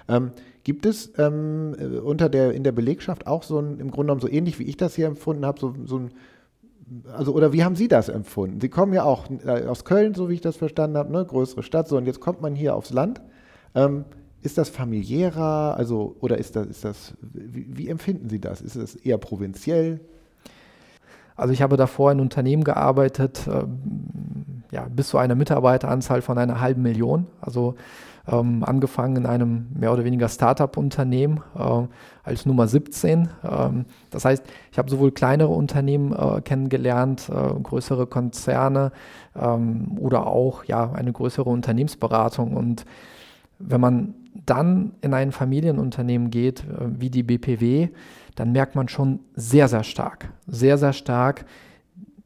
[0.08, 0.30] Ähm,
[0.62, 4.20] gibt es ähm, äh, unter der, in der Belegschaft auch so ein, im Grunde genommen
[4.20, 6.10] so ähnlich wie ich das hier empfunden habe, so, so ein
[7.16, 8.60] also oder wie haben Sie das empfunden?
[8.60, 11.62] Sie kommen ja auch äh, aus Köln, so wie ich das verstanden habe, ne, größere
[11.62, 13.22] Stadt, so und jetzt kommt man hier aufs Land.
[13.74, 14.04] Ähm,
[14.44, 15.74] ist das familiärer?
[15.76, 18.60] Also, oder ist das, ist das wie, wie empfinden Sie das?
[18.60, 20.00] Ist es eher provinziell?
[21.36, 23.64] Also ich habe davor in Unternehmen gearbeitet, äh,
[24.70, 27.26] ja, bis zu einer Mitarbeiteranzahl von einer halben Million.
[27.40, 27.74] Also
[28.26, 31.86] ähm, angefangen in einem mehr oder weniger Startup-Unternehmen äh,
[32.22, 33.28] als Nummer 17.
[33.42, 38.92] Ähm, das heißt, ich habe sowohl kleinere Unternehmen äh, kennengelernt, äh, größere Konzerne
[39.34, 42.54] ähm, oder auch ja, eine größere Unternehmensberatung.
[42.54, 42.84] Und
[43.58, 47.88] wenn man dann in ein Familienunternehmen geht, äh, wie die BPW,
[48.34, 51.44] dann merkt man schon sehr, sehr stark, sehr, sehr stark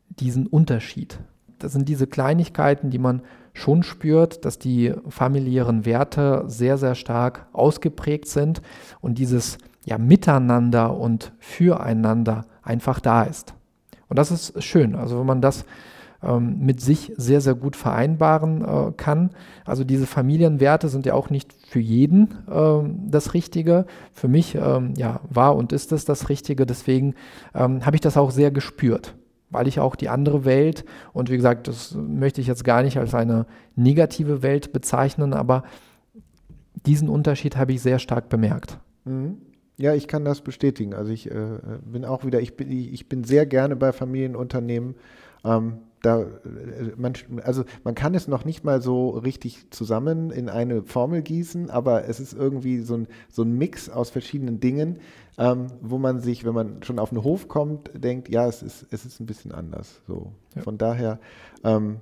[0.08, 1.20] diesen Unterschied.
[1.58, 7.46] Das sind diese Kleinigkeiten, die man schon spürt, dass die familiären Werte sehr, sehr stark
[7.52, 8.62] ausgeprägt sind
[9.00, 13.54] und dieses ja, Miteinander und Füreinander einfach da ist.
[14.08, 14.94] Und das ist schön.
[14.94, 15.64] Also wenn man das
[16.22, 19.30] ähm, mit sich sehr, sehr gut vereinbaren äh, kann.
[19.64, 23.86] Also diese Familienwerte sind ja auch nicht für jeden ähm, das Richtige.
[24.12, 26.66] Für mich ähm, ja, war und ist es das Richtige.
[26.66, 27.14] Deswegen
[27.54, 29.14] ähm, habe ich das auch sehr gespürt
[29.50, 32.98] weil ich auch die andere Welt, und wie gesagt, das möchte ich jetzt gar nicht
[32.98, 35.62] als eine negative Welt bezeichnen, aber
[36.86, 38.78] diesen Unterschied habe ich sehr stark bemerkt.
[39.04, 39.38] Mhm.
[39.78, 40.92] Ja, ich kann das bestätigen.
[40.92, 44.96] Also ich äh, bin auch wieder, ich bin, ich bin sehr gerne bei Familienunternehmen.
[45.44, 46.26] Ähm, da,
[46.96, 51.70] man, also man kann es noch nicht mal so richtig zusammen in eine Formel gießen,
[51.70, 54.98] aber es ist irgendwie so ein, so ein Mix aus verschiedenen Dingen,
[55.38, 58.86] ähm, wo man sich, wenn man schon auf den Hof kommt, denkt, ja, es ist,
[58.90, 60.00] es ist ein bisschen anders.
[60.06, 60.32] So.
[60.54, 60.62] Ja.
[60.62, 61.18] Von daher
[61.64, 61.98] ähm,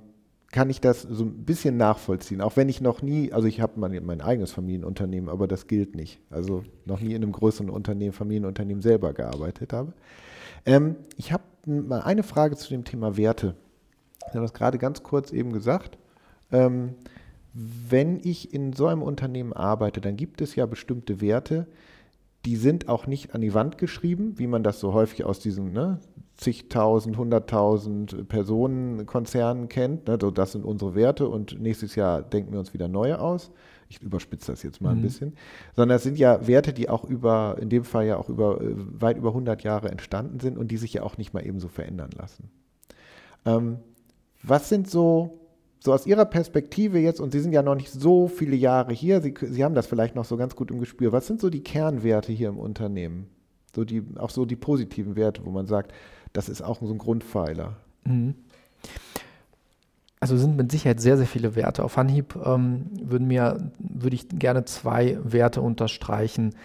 [0.51, 3.73] kann ich das so ein bisschen nachvollziehen, auch wenn ich noch nie, also ich habe
[3.79, 6.19] mein, mein eigenes Familienunternehmen, aber das gilt nicht.
[6.29, 9.93] Also noch nie in einem größeren Unternehmen, Familienunternehmen selber gearbeitet habe.
[10.65, 13.55] Ähm, ich habe mal eine Frage zu dem Thema Werte.
[14.27, 15.97] Ich habe das gerade ganz kurz eben gesagt.
[16.51, 16.95] Ähm,
[17.53, 21.67] wenn ich in so einem Unternehmen arbeite, dann gibt es ja bestimmte Werte,
[22.45, 25.73] die sind auch nicht an die Wand geschrieben, wie man das so häufig aus diesen
[25.73, 25.99] ne,
[26.37, 30.07] zigtausend, hunderttausend Personen Konzernen kennt.
[30.07, 33.51] Ne, so, das sind unsere Werte und nächstes Jahr denken wir uns wieder neue aus.
[33.89, 34.99] Ich überspitze das jetzt mal mhm.
[34.99, 35.33] ein bisschen.
[35.75, 38.75] Sondern es sind ja Werte, die auch über, in dem Fall ja auch über äh,
[38.75, 41.67] weit über 100 Jahre entstanden sind und die sich ja auch nicht mal eben so
[41.67, 42.49] verändern lassen.
[43.45, 43.79] Ähm,
[44.47, 45.37] was sind so
[45.79, 49.21] so aus Ihrer Perspektive jetzt, und Sie sind ja noch nicht so viele Jahre hier,
[49.21, 51.11] Sie, Sie haben das vielleicht noch so ganz gut im Gespür.
[51.11, 53.27] Was sind so die Kernwerte hier im Unternehmen?
[53.75, 55.93] So die, auch so die positiven Werte, wo man sagt,
[56.33, 57.77] das ist auch so ein Grundpfeiler.
[58.05, 58.35] Mhm.
[60.19, 61.83] Also sind mit Sicherheit sehr, sehr viele Werte.
[61.83, 66.55] Auf Anhieb ähm, würden mir, würde ich gerne zwei Werte unterstreichen.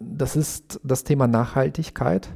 [0.00, 2.30] Das ist das Thema Nachhaltigkeit.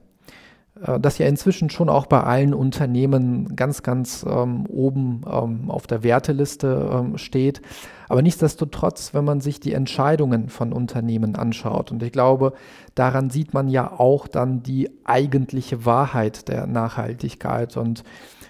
[0.85, 5.87] Äh, das ja inzwischen schon auch bei allen Unternehmen ganz, ganz ähm, oben ähm, auf
[5.87, 7.63] der Werteliste ähm, steht.
[8.09, 12.53] Aber nichtsdestotrotz, wenn man sich die Entscheidungen von Unternehmen anschaut, und ich glaube,
[12.95, 17.77] daran sieht man ja auch dann die eigentliche Wahrheit der Nachhaltigkeit.
[17.77, 18.05] Und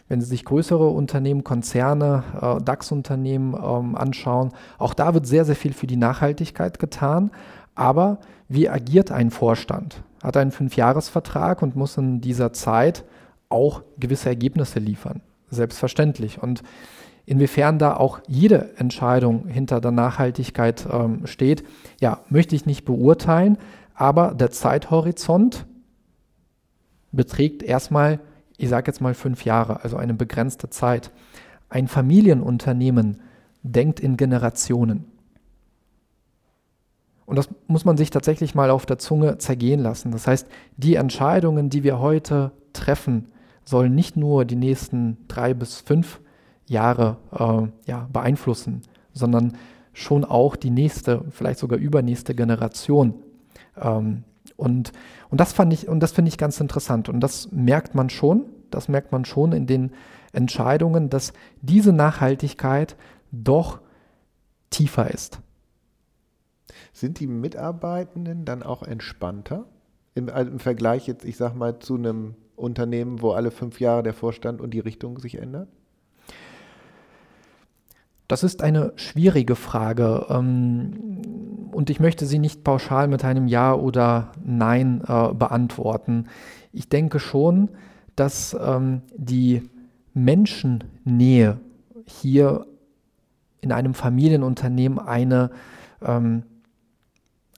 [0.08, 5.56] wenn Sie sich größere Unternehmen, Konzerne, äh, DAX-Unternehmen ähm, anschauen, auch da wird sehr, sehr
[5.56, 7.30] viel für die Nachhaltigkeit getan.
[7.74, 10.02] Aber wie agiert ein Vorstand?
[10.22, 13.04] Hat einen Fünfjahresvertrag und muss in dieser Zeit
[13.48, 15.22] auch gewisse Ergebnisse liefern.
[15.50, 16.42] Selbstverständlich.
[16.42, 16.62] Und
[17.26, 21.64] inwiefern da auch jede Entscheidung hinter der Nachhaltigkeit ähm, steht,
[22.00, 23.58] ja, möchte ich nicht beurteilen,
[23.94, 25.66] aber der Zeithorizont
[27.12, 28.20] beträgt erstmal,
[28.56, 31.10] ich sage jetzt mal fünf Jahre, also eine begrenzte Zeit.
[31.68, 33.22] Ein Familienunternehmen
[33.62, 35.06] denkt in Generationen.
[37.26, 40.12] Und das muss man sich tatsächlich mal auf der Zunge zergehen lassen.
[40.12, 43.26] Das heißt, die Entscheidungen, die wir heute treffen,
[43.64, 46.20] sollen nicht nur die nächsten drei bis fünf
[46.66, 49.56] Jahre äh, ja, beeinflussen, sondern
[49.92, 53.14] schon auch die nächste, vielleicht sogar übernächste Generation.
[53.80, 54.22] Ähm,
[54.56, 54.92] und,
[55.28, 57.08] und das fand ich, und das finde ich ganz interessant.
[57.08, 59.92] Und das merkt man schon, das merkt man schon in den
[60.32, 62.96] Entscheidungen, dass diese Nachhaltigkeit
[63.32, 63.80] doch
[64.70, 65.40] tiefer ist.
[66.96, 69.66] Sind die Mitarbeitenden dann auch entspannter?
[70.14, 74.02] Im, also Im Vergleich jetzt, ich sag mal, zu einem Unternehmen, wo alle fünf Jahre
[74.02, 75.68] der Vorstand und die Richtung sich ändert?
[78.28, 83.74] Das ist eine schwierige Frage ähm, und ich möchte sie nicht pauschal mit einem Ja
[83.74, 86.28] oder Nein äh, beantworten.
[86.72, 87.68] Ich denke schon,
[88.16, 89.68] dass ähm, die
[90.14, 91.60] Menschennähe
[92.06, 92.66] hier
[93.60, 95.50] in einem Familienunternehmen eine
[96.00, 96.44] ähm,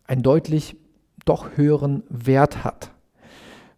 [0.08, 0.76] einen deutlich
[1.24, 2.90] doch höheren Wert hat,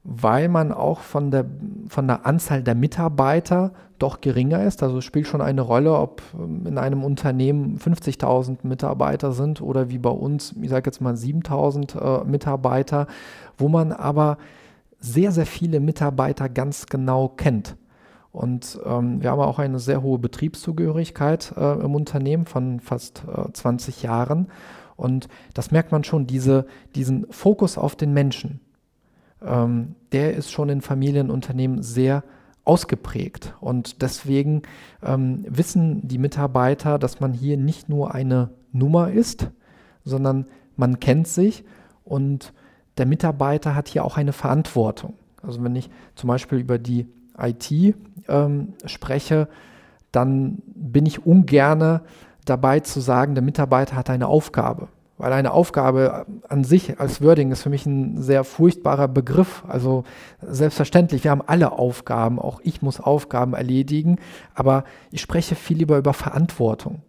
[0.05, 1.45] weil man auch von der,
[1.89, 4.83] von der Anzahl der Mitarbeiter doch geringer ist.
[4.83, 9.99] Also spielt schon eine Rolle, ob ähm, in einem Unternehmen 50.000 Mitarbeiter sind oder wie
[9.99, 13.07] bei uns, ich sage jetzt mal 7.000 äh, Mitarbeiter,
[13.59, 14.39] wo man aber
[15.01, 17.77] sehr, sehr viele Mitarbeiter ganz genau kennt.
[18.33, 23.53] Und ähm, wir haben auch eine sehr hohe Betriebszugehörigkeit äh, im Unternehmen von fast äh,
[23.53, 24.49] 20 Jahren.
[25.01, 28.61] Und das merkt man schon, diese, diesen Fokus auf den Menschen,
[29.43, 32.23] ähm, der ist schon in Familienunternehmen sehr
[32.65, 33.55] ausgeprägt.
[33.61, 34.63] Und deswegen
[35.03, 39.49] ähm, wissen die Mitarbeiter, dass man hier nicht nur eine Nummer ist,
[40.05, 41.65] sondern man kennt sich
[42.05, 42.53] und
[42.99, 45.15] der Mitarbeiter hat hier auch eine Verantwortung.
[45.43, 47.07] Also wenn ich zum Beispiel über die
[47.39, 47.95] IT
[48.29, 49.49] ähm, spreche,
[50.13, 52.03] dann bin ich ungerne
[52.51, 54.89] dabei zu sagen, der Mitarbeiter hat eine Aufgabe.
[55.17, 59.65] Weil eine Aufgabe an sich als Wording ist für mich ein sehr furchtbarer Begriff.
[59.69, 60.05] Also
[60.41, 64.17] selbstverständlich, wir haben alle Aufgaben, auch ich muss Aufgaben erledigen,
[64.55, 67.03] aber ich spreche viel lieber über Verantwortung.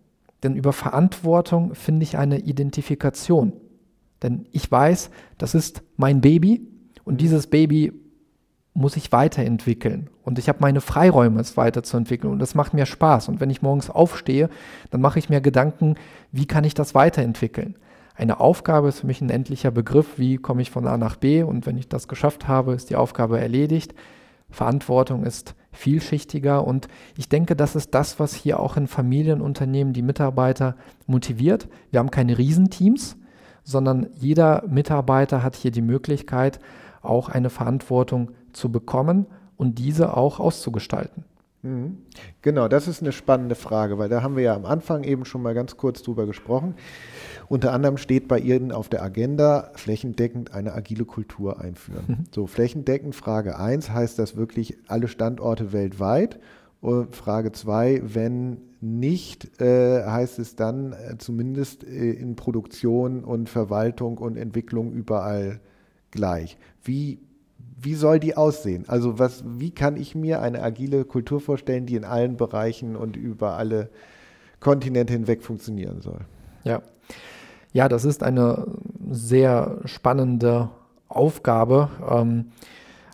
[0.44, 3.54] Denn über Verantwortung finde ich eine Identifikation.
[4.22, 6.68] Denn ich weiß, das ist mein Baby
[7.06, 7.94] und dieses Baby
[8.74, 10.10] muss ich weiterentwickeln.
[10.24, 12.32] Und ich habe meine Freiräume, es weiterzuentwickeln.
[12.32, 13.28] Und das macht mir Spaß.
[13.28, 14.50] Und wenn ich morgens aufstehe,
[14.92, 15.96] dann mache ich mir Gedanken,
[16.32, 17.76] wie kann ich das weiterentwickeln.
[18.16, 21.44] Eine Aufgabe ist für mich ein endlicher Begriff, wie komme ich von A nach B.
[21.44, 23.94] Und wenn ich das geschafft habe, ist die Aufgabe erledigt.
[24.50, 26.66] Verantwortung ist vielschichtiger.
[26.66, 30.76] Und ich denke, das ist das, was hier auch in Familienunternehmen die Mitarbeiter
[31.08, 31.68] motiviert.
[31.90, 33.18] Wir haben keine Riesenteams,
[33.64, 36.60] sondern jeder Mitarbeiter hat hier die Möglichkeit,
[37.02, 39.26] auch eine Verantwortung zu bekommen
[39.58, 41.26] und diese auch auszugestalten.
[41.64, 41.98] Mhm.
[42.42, 45.42] Genau, das ist eine spannende Frage, weil da haben wir ja am Anfang eben schon
[45.42, 46.76] mal ganz kurz drüber gesprochen.
[47.48, 52.06] Unter anderem steht bei Ihnen auf der Agenda flächendeckend eine agile Kultur einführen.
[52.08, 52.24] Mhm.
[52.34, 56.40] So, flächendeckend Frage 1 heißt das wirklich alle Standorte weltweit
[56.80, 63.50] Und Frage 2, wenn nicht, äh, heißt es dann äh, zumindest äh, in Produktion und
[63.50, 65.60] Verwaltung und Entwicklung überall
[66.10, 66.58] gleich.
[66.84, 67.20] Wie,
[67.82, 68.86] wie soll die aussehen?
[68.88, 73.16] Also was, wie kann ich mir eine agile Kultur vorstellen, die in allen Bereichen und
[73.16, 73.90] über alle
[74.60, 76.20] Kontinente hinweg funktionieren soll?
[76.64, 76.82] Ja.
[77.74, 78.68] Ja, das ist eine
[79.10, 80.70] sehr spannende
[81.08, 82.52] Aufgabe, ähm,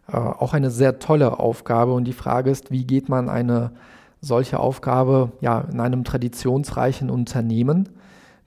[0.07, 1.93] äh, auch eine sehr tolle Aufgabe.
[1.93, 3.71] Und die Frage ist, wie geht man eine
[4.19, 7.89] solche Aufgabe ja, in einem traditionsreichen Unternehmen,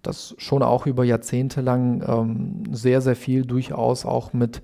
[0.03, 4.63] das schon auch über Jahrzehnte lang ähm, sehr, sehr viel durchaus auch mit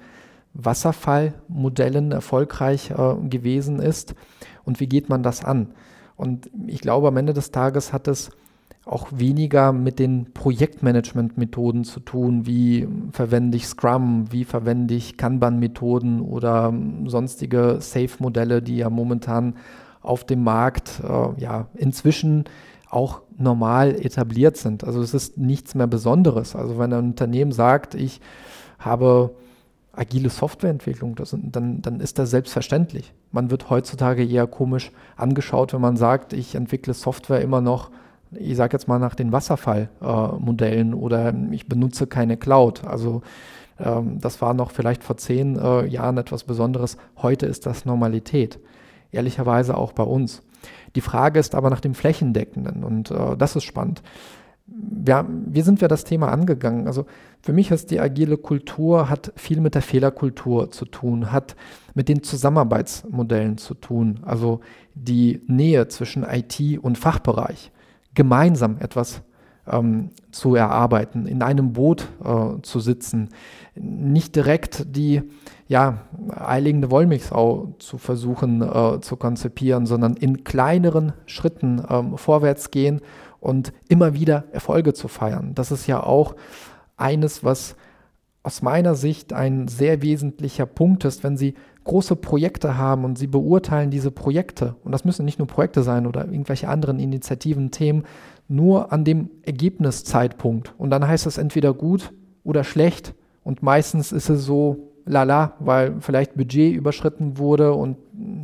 [0.57, 4.15] Wasserfallmodellen erfolgreich äh, gewesen ist.
[4.65, 5.75] Und wie geht man das an?
[6.17, 8.31] Und ich glaube, am Ende des Tages hat es
[8.87, 16.21] auch weniger mit den Projektmanagement-Methoden zu tun, wie verwende ich Scrum, wie verwende ich Kanban-Methoden
[16.21, 16.73] oder
[17.07, 19.57] sonstige Safe-Modelle, die ja momentan
[20.03, 22.45] auf dem Markt äh, ja inzwischen
[22.89, 24.85] auch normal etabliert sind.
[24.85, 26.55] Also es ist nichts mehr Besonderes.
[26.55, 28.21] Also wenn ein Unternehmen sagt, ich
[28.79, 29.35] habe
[29.97, 33.13] agile Softwareentwicklung, das, dann, dann ist das selbstverständlich.
[33.33, 37.91] Man wird heutzutage eher komisch angeschaut, wenn man sagt, ich entwickle Software immer noch
[38.33, 42.85] ich sage jetzt mal nach den Wasserfallmodellen äh, oder ich benutze keine Cloud.
[42.85, 43.23] Also
[43.79, 46.97] ähm, das war noch vielleicht vor zehn äh, Jahren etwas Besonderes.
[47.19, 48.59] Heute ist das Normalität.
[49.13, 50.43] Ehrlicherweise auch bei uns.
[50.95, 54.03] Die Frage ist aber nach dem Flächendeckenden und äh, das ist spannend.
[55.07, 56.89] Ja, wie sind wir das Thema angegangen?
[56.89, 57.07] Also
[57.41, 61.55] für mich ist die agile Kultur hat viel mit der Fehlerkultur zu tun, hat
[61.95, 64.61] mit den Zusammenarbeitsmodellen zu tun, also
[64.95, 67.71] die Nähe zwischen IT und Fachbereich
[68.15, 69.23] gemeinsam etwas
[69.69, 73.29] ähm, zu erarbeiten, in einem Boot äh, zu sitzen,
[73.75, 75.23] nicht direkt die
[75.69, 75.99] ja,
[76.31, 83.01] eiligen Wollmilchsau zu versuchen äh, zu konzipieren, sondern in kleineren Schritten ähm, vorwärts gehen
[83.47, 85.55] und immer wieder Erfolge zu feiern.
[85.55, 86.35] Das ist ja auch
[86.97, 87.77] eines, was
[88.43, 91.55] aus meiner Sicht ein sehr wesentlicher Punkt ist, wenn Sie
[91.85, 96.07] große Projekte haben und Sie beurteilen diese Projekte, und das müssen nicht nur Projekte sein
[96.07, 98.05] oder irgendwelche anderen Initiativen, Themen,
[98.49, 100.75] nur an dem Ergebniszeitpunkt.
[100.79, 102.13] Und dann heißt es entweder gut
[102.45, 103.15] oder schlecht.
[103.43, 107.97] Und meistens ist es so lala, weil vielleicht Budget überschritten wurde und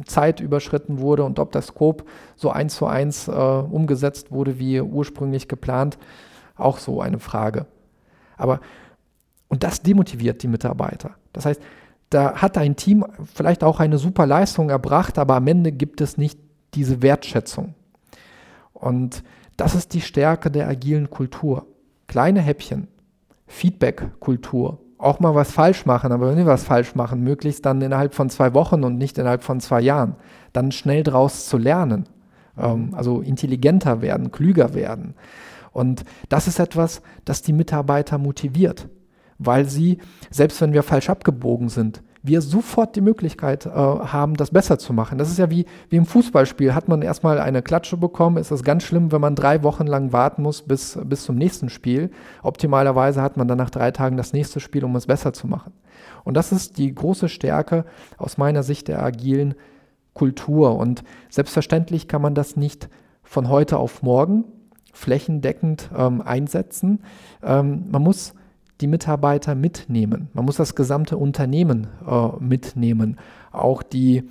[0.06, 2.04] Zeit überschritten wurde und ob das Scope
[2.36, 5.98] so eins zu eins äh, umgesetzt wurde, wie ursprünglich geplant,
[6.56, 7.66] auch so eine Frage.
[8.36, 8.60] Aber
[9.48, 11.10] und das demotiviert die Mitarbeiter.
[11.34, 11.60] Das heißt,
[12.08, 16.16] da hat ein Team vielleicht auch eine super Leistung erbracht, aber am Ende gibt es
[16.16, 16.38] nicht
[16.74, 17.74] diese Wertschätzung.
[18.72, 19.22] Und
[19.56, 21.66] das ist die Stärke der agilen Kultur.
[22.06, 22.88] Kleine Häppchen,
[23.46, 28.14] Feedback-Kultur, auch mal was falsch machen, aber wenn wir was falsch machen, möglichst dann innerhalb
[28.14, 30.16] von zwei Wochen und nicht innerhalb von zwei Jahren,
[30.52, 32.08] dann schnell draus zu lernen,
[32.56, 35.14] ähm, also intelligenter werden, klüger werden.
[35.72, 38.88] Und das ist etwas, das die Mitarbeiter motiviert
[39.44, 39.98] weil sie,
[40.30, 44.92] selbst wenn wir falsch abgebogen sind, wir sofort die Möglichkeit äh, haben, das besser zu
[44.92, 45.18] machen.
[45.18, 46.74] Das ist ja wie, wie im Fußballspiel.
[46.74, 50.12] Hat man erstmal eine Klatsche bekommen, ist das ganz schlimm, wenn man drei Wochen lang
[50.12, 52.10] warten muss bis, bis zum nächsten Spiel.
[52.42, 55.72] Optimalerweise hat man dann nach drei Tagen das nächste Spiel, um es besser zu machen.
[56.24, 57.84] Und das ist die große Stärke
[58.18, 59.54] aus meiner Sicht der agilen
[60.14, 60.76] Kultur.
[60.76, 62.88] Und selbstverständlich kann man das nicht
[63.24, 64.44] von heute auf morgen
[64.92, 67.02] flächendeckend ähm, einsetzen.
[67.42, 68.34] Ähm, man muss
[68.82, 70.28] die Mitarbeiter mitnehmen.
[70.34, 73.16] Man muss das gesamte Unternehmen äh, mitnehmen.
[73.52, 74.24] Auch die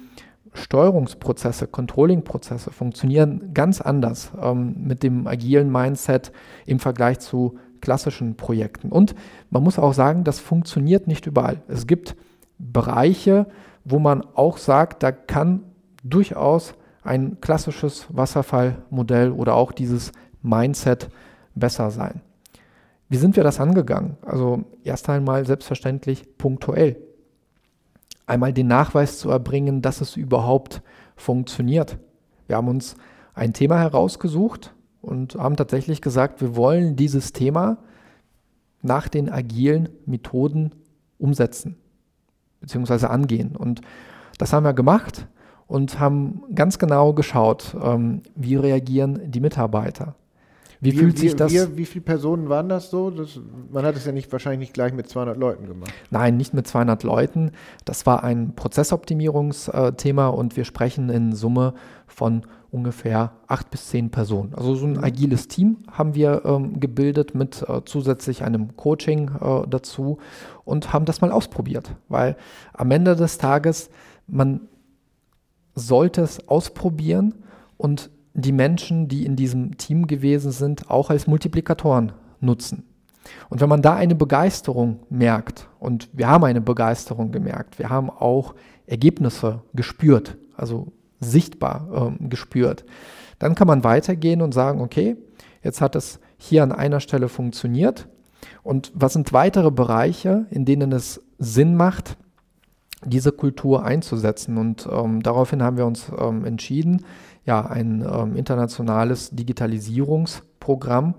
[0.53, 6.31] Steuerungsprozesse, Controlling-Prozesse funktionieren ganz anders ähm, mit dem agilen Mindset
[6.65, 8.89] im Vergleich zu klassischen Projekten.
[8.89, 9.15] Und
[9.49, 11.61] man muss auch sagen, das funktioniert nicht überall.
[11.67, 12.15] Es gibt
[12.59, 13.47] Bereiche,
[13.85, 15.63] wo man auch sagt, da kann
[16.03, 20.11] durchaus ein klassisches Wasserfallmodell oder auch dieses
[20.43, 21.09] Mindset
[21.55, 22.21] besser sein.
[23.11, 24.15] Wie sind wir das angegangen?
[24.21, 26.95] Also erst einmal selbstverständlich punktuell.
[28.25, 30.81] Einmal den Nachweis zu erbringen, dass es überhaupt
[31.17, 31.97] funktioniert.
[32.47, 32.95] Wir haben uns
[33.33, 37.79] ein Thema herausgesucht und haben tatsächlich gesagt, wir wollen dieses Thema
[38.81, 40.71] nach den agilen Methoden
[41.17, 41.75] umsetzen
[42.61, 43.07] bzw.
[43.07, 43.57] angehen.
[43.57, 43.81] Und
[44.37, 45.27] das haben wir gemacht
[45.67, 50.15] und haben ganz genau geschaut, ähm, wie reagieren die Mitarbeiter.
[50.81, 51.53] Wie, wie fühlt sich das?
[51.53, 53.11] Wie, wie viele Personen waren das so?
[53.11, 53.39] Das,
[53.71, 55.93] man hat es ja nicht wahrscheinlich nicht gleich mit 200 Leuten gemacht.
[56.09, 57.51] Nein, nicht mit 200 Leuten.
[57.85, 61.75] Das war ein Prozessoptimierungsthema und wir sprechen in Summe
[62.07, 64.55] von ungefähr acht bis zehn Personen.
[64.55, 65.03] Also so ein mhm.
[65.03, 70.17] agiles Team haben wir ähm, gebildet mit äh, zusätzlich einem Coaching äh, dazu
[70.65, 72.37] und haben das mal ausprobiert, weil
[72.73, 73.91] am Ende des Tages
[74.25, 74.61] man
[75.75, 77.35] sollte es ausprobieren
[77.77, 82.83] und die Menschen, die in diesem Team gewesen sind, auch als Multiplikatoren nutzen.
[83.49, 88.09] Und wenn man da eine Begeisterung merkt, und wir haben eine Begeisterung gemerkt, wir haben
[88.09, 88.55] auch
[88.87, 92.85] Ergebnisse gespürt, also sichtbar äh, gespürt,
[93.39, 95.17] dann kann man weitergehen und sagen, okay,
[95.63, 98.07] jetzt hat es hier an einer Stelle funktioniert.
[98.63, 102.17] Und was sind weitere Bereiche, in denen es Sinn macht,
[103.03, 104.57] diese Kultur einzusetzen?
[104.57, 107.05] Und ähm, daraufhin haben wir uns ähm, entschieden,
[107.45, 111.15] ja, ein ähm, internationales Digitalisierungsprogramm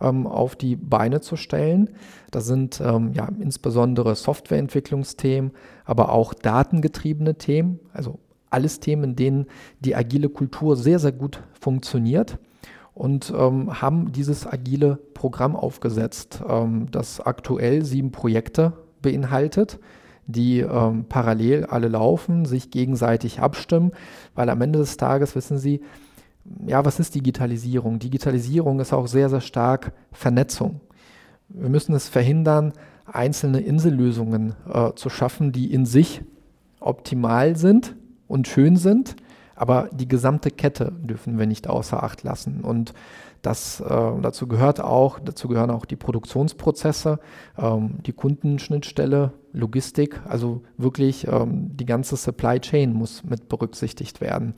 [0.00, 1.90] ähm, auf die Beine zu stellen.
[2.30, 5.52] Das sind ähm, ja insbesondere Softwareentwicklungsthemen,
[5.84, 8.18] aber auch datengetriebene Themen, also
[8.50, 9.46] alles Themen, in denen
[9.80, 12.38] die agile Kultur sehr, sehr gut funktioniert
[12.94, 19.78] und ähm, haben dieses agile Programm aufgesetzt, ähm, das aktuell sieben Projekte beinhaltet,
[20.28, 23.92] die ähm, parallel alle laufen, sich gegenseitig abstimmen,
[24.34, 25.80] weil am Ende des Tages wissen Sie,
[26.66, 27.98] ja, was ist Digitalisierung?
[27.98, 30.80] Digitalisierung ist auch sehr, sehr stark Vernetzung.
[31.48, 32.72] Wir müssen es verhindern,
[33.06, 36.22] einzelne Insellösungen äh, zu schaffen, die in sich
[36.78, 37.96] optimal sind
[38.28, 39.16] und schön sind,
[39.58, 42.62] aber die gesamte Kette dürfen wir nicht außer Acht lassen.
[42.62, 42.94] Und
[43.42, 43.86] das, äh,
[44.22, 47.18] dazu gehört auch, dazu gehören auch die Produktionsprozesse,
[47.58, 54.54] ähm, die Kundenschnittstelle, Logistik, also wirklich ähm, die ganze Supply Chain muss mit berücksichtigt werden.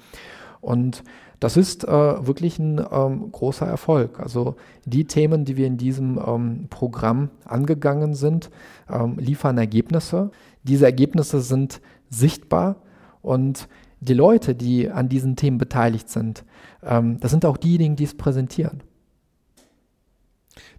[0.60, 1.02] Und
[1.40, 4.20] das ist äh, wirklich ein ähm, großer Erfolg.
[4.20, 8.50] Also die Themen, die wir in diesem ähm, Programm angegangen sind,
[8.90, 10.30] ähm, liefern Ergebnisse.
[10.62, 11.80] Diese Ergebnisse sind
[12.10, 12.76] sichtbar
[13.22, 13.68] und
[14.00, 16.44] die Leute, die an diesen Themen beteiligt sind,
[16.82, 18.82] ähm, das sind auch diejenigen, die es präsentieren.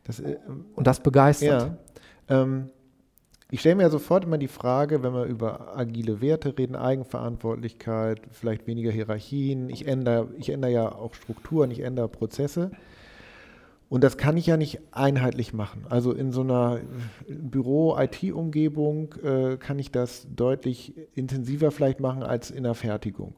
[0.03, 0.37] Das, äh,
[0.75, 1.77] und das begeistert.
[2.29, 2.69] Ja, ähm,
[3.53, 8.21] ich stelle mir ja sofort immer die Frage, wenn wir über agile Werte reden, Eigenverantwortlichkeit,
[8.31, 12.71] vielleicht weniger Hierarchien, ich ändere, ich ändere ja auch Strukturen, ich ändere Prozesse.
[13.91, 15.83] Und das kann ich ja nicht einheitlich machen.
[15.89, 16.79] Also in so einer
[17.27, 23.35] Büro-IT-Umgebung äh, kann ich das deutlich intensiver vielleicht machen als in der Fertigung.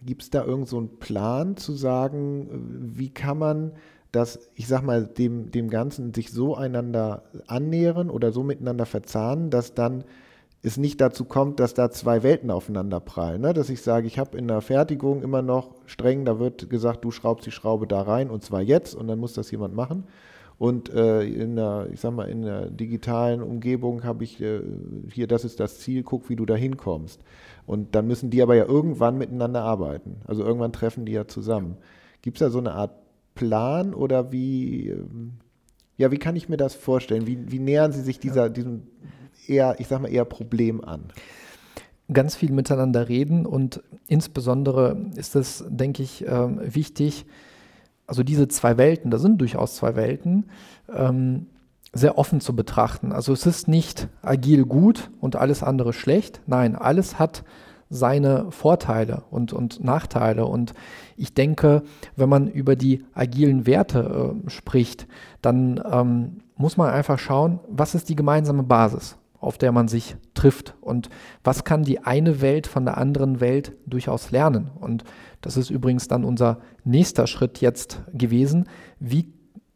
[0.00, 3.72] Gibt es da irgend so Plan zu sagen, äh, wie kann man
[4.10, 9.48] dass, ich sag mal, dem, dem Ganzen sich so einander annähern oder so miteinander verzahnen,
[9.48, 10.04] dass dann
[10.62, 13.42] es nicht dazu kommt, dass da zwei Welten aufeinander prallen.
[13.42, 13.52] Ne?
[13.52, 17.10] Dass ich sage, ich habe in der Fertigung immer noch streng, da wird gesagt, du
[17.10, 20.04] schraubst die Schraube da rein und zwar jetzt und dann muss das jemand machen.
[20.58, 24.60] Und äh, in der, ich sag mal, in der digitalen Umgebung habe ich äh,
[25.10, 27.20] hier, das ist das Ziel, guck, wie du da hinkommst.
[27.66, 30.18] Und dann müssen die aber ja irgendwann miteinander arbeiten.
[30.24, 31.78] Also irgendwann treffen die ja zusammen.
[32.20, 32.92] Gibt es da so eine Art
[33.34, 35.32] Plan oder wie, ähm,
[35.96, 37.26] ja, wie kann ich mir das vorstellen?
[37.26, 38.82] Wie, wie nähern Sie sich dieser, diesem
[39.46, 41.12] eher, ich sag mal, eher Problem an?
[42.12, 47.26] Ganz viel miteinander reden und insbesondere ist es, denke ich, ähm, wichtig,
[48.06, 50.50] also diese zwei Welten, da sind durchaus zwei Welten,
[50.94, 51.46] ähm,
[51.92, 53.12] sehr offen zu betrachten.
[53.12, 56.40] Also es ist nicht agil gut und alles andere schlecht.
[56.46, 57.44] Nein, alles hat
[57.90, 60.46] seine Vorteile und, und Nachteile.
[60.46, 60.72] Und
[61.16, 61.82] ich denke,
[62.16, 65.06] wenn man über die agilen Werte äh, spricht,
[65.42, 70.16] dann ähm, muss man einfach schauen, was ist die gemeinsame Basis, auf der man sich
[70.34, 71.10] trifft und
[71.42, 74.70] was kann die eine Welt von der anderen Welt durchaus lernen.
[74.80, 75.04] Und
[75.40, 78.68] das ist übrigens dann unser nächster Schritt jetzt gewesen.
[79.00, 79.32] Wie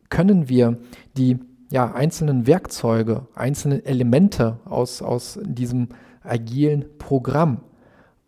[0.09, 0.79] können wir
[1.17, 1.39] die
[1.71, 5.89] ja, einzelnen Werkzeuge, einzelne Elemente aus, aus diesem
[6.23, 7.61] agilen Programm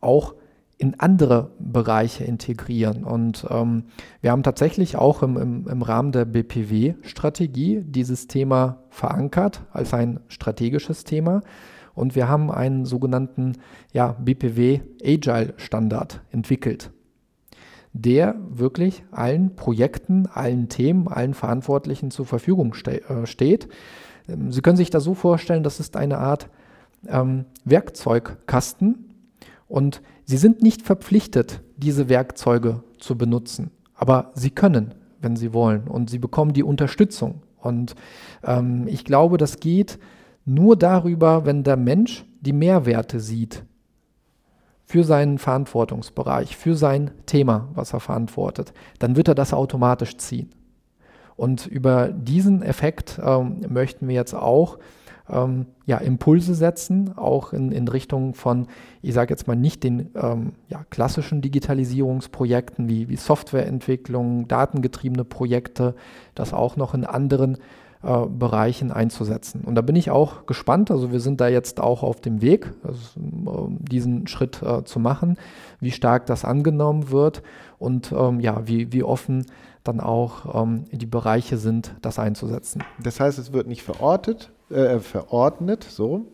[0.00, 0.34] auch
[0.78, 3.04] in andere Bereiche integrieren.
[3.04, 3.84] Und ähm,
[4.20, 10.20] wir haben tatsächlich auch im, im, im Rahmen der BPW-Strategie dieses Thema verankert als ein
[10.28, 11.42] strategisches Thema.
[11.94, 13.54] Und wir haben einen sogenannten
[13.92, 16.92] ja, BPW Agile Standard entwickelt,
[17.92, 23.68] der wirklich allen Projekten, allen Themen, allen Verantwortlichen zur Verfügung ste äh, steht.
[24.28, 26.48] Ähm, Sie können sich das so vorstellen, das ist eine Art
[27.08, 29.08] ähm, Werkzeugkasten,
[29.68, 33.70] und sie sind nicht verpflichtet, diese Werkzeuge zu benutzen.
[33.94, 35.88] Aber sie können, wenn sie wollen.
[35.88, 37.42] Und sie bekommen die Unterstützung.
[37.56, 37.94] Und
[38.44, 39.98] ähm, ich glaube, das geht
[40.44, 43.64] nur darüber, wenn der Mensch die Mehrwerte sieht
[44.84, 48.74] für seinen Verantwortungsbereich, für sein Thema, was er verantwortet.
[48.98, 50.50] Dann wird er das automatisch ziehen.
[51.36, 54.78] Und über diesen Effekt ähm, möchten wir jetzt auch
[55.30, 58.66] ähm, ja, Impulse setzen, auch in, in Richtung von,
[59.02, 65.94] ich sage jetzt mal nicht den ähm, ja, klassischen Digitalisierungsprojekten wie, wie Softwareentwicklung, datengetriebene Projekte,
[66.34, 67.58] das auch noch in anderen
[68.02, 69.62] äh, Bereichen einzusetzen.
[69.64, 70.90] Und da bin ich auch gespannt.
[70.92, 75.36] Also wir sind da jetzt auch auf dem Weg, also, diesen Schritt äh, zu machen,
[75.80, 77.42] wie stark das angenommen wird
[77.78, 79.46] und ähm, ja, wie, wie offen
[79.82, 82.84] dann auch ähm, die Bereiche sind, das einzusetzen.
[83.02, 86.26] Das heißt, es wird nicht verortet, äh, verordnet, so,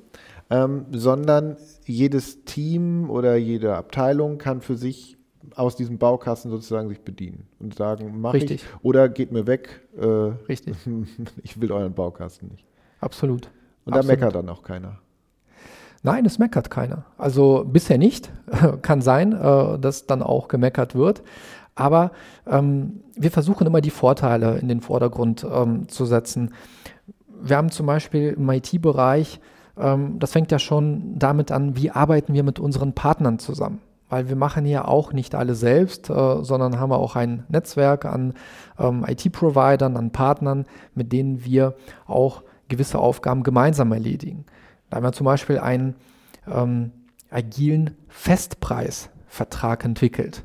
[0.51, 1.57] ähm, sondern
[1.87, 5.17] jedes Team oder jede Abteilung kann für sich
[5.57, 8.63] aus diesem Baukasten sozusagen sich bedienen und sagen, mach Richtig.
[8.63, 9.87] ich oder geht mir weg.
[9.97, 10.07] Äh,
[10.49, 10.77] Richtig.
[11.43, 12.65] ich will euren Baukasten nicht.
[13.01, 13.51] Absolut.
[13.85, 14.05] Und Absolut.
[14.05, 14.99] da meckert dann auch keiner.
[16.03, 17.07] Nein, es meckert keiner.
[17.17, 18.31] Also bisher nicht.
[18.83, 21.23] Kann sein, äh, dass dann auch gemeckert wird.
[21.75, 22.13] Aber
[22.47, 26.53] ähm, wir versuchen immer die Vorteile in den Vordergrund ähm, zu setzen.
[27.43, 29.41] Wir haben zum Beispiel im IT-Bereich,
[29.79, 33.81] ähm, das fängt ja schon damit an, wie arbeiten wir mit unseren Partnern zusammen
[34.15, 38.35] weil wir machen ja auch nicht alle selbst, äh, sondern haben auch ein Netzwerk an
[38.79, 41.75] ähm, IT-Providern, an Partnern, mit denen wir
[42.07, 44.45] auch gewisse Aufgaben gemeinsam erledigen.
[44.89, 45.97] Da haben wir zum Beispiel einen
[46.47, 46.93] ähm,
[47.31, 50.45] agilen Festpreisvertrag entwickelt.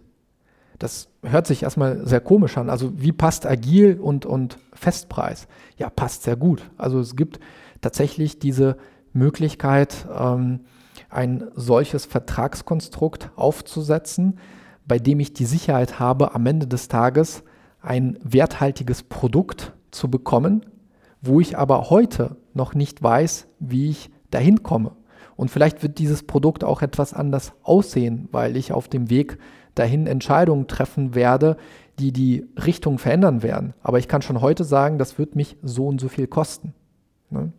[0.80, 2.70] Das hört sich erstmal sehr komisch an.
[2.70, 5.48] Also wie passt agil und, und Festpreis?
[5.78, 6.70] Ja, passt sehr gut.
[6.78, 7.40] Also es gibt
[7.82, 8.78] tatsächlich diese
[9.14, 10.62] Möglichkeit, ähm,
[11.10, 14.40] ein solches Vertragskonstrukt aufzusetzen,
[14.88, 17.44] bei dem ich die Sicherheit habe, am Ende des Tages
[17.82, 20.66] ein werthaltiges Produkt zu bekommen,
[21.22, 24.92] wo ich aber heute noch nicht weiß, wie ich dahin komme.
[25.36, 29.38] Und vielleicht wird dieses Produkt auch etwas anders aussehen, weil ich auf dem Weg
[29.80, 31.58] dahin Entscheidungen treffen werde,
[31.98, 33.74] die die Richtung verändern werden.
[33.82, 36.74] Aber ich kann schon heute sagen, das wird mich so und so viel kosten.
[37.30, 37.52] Ne?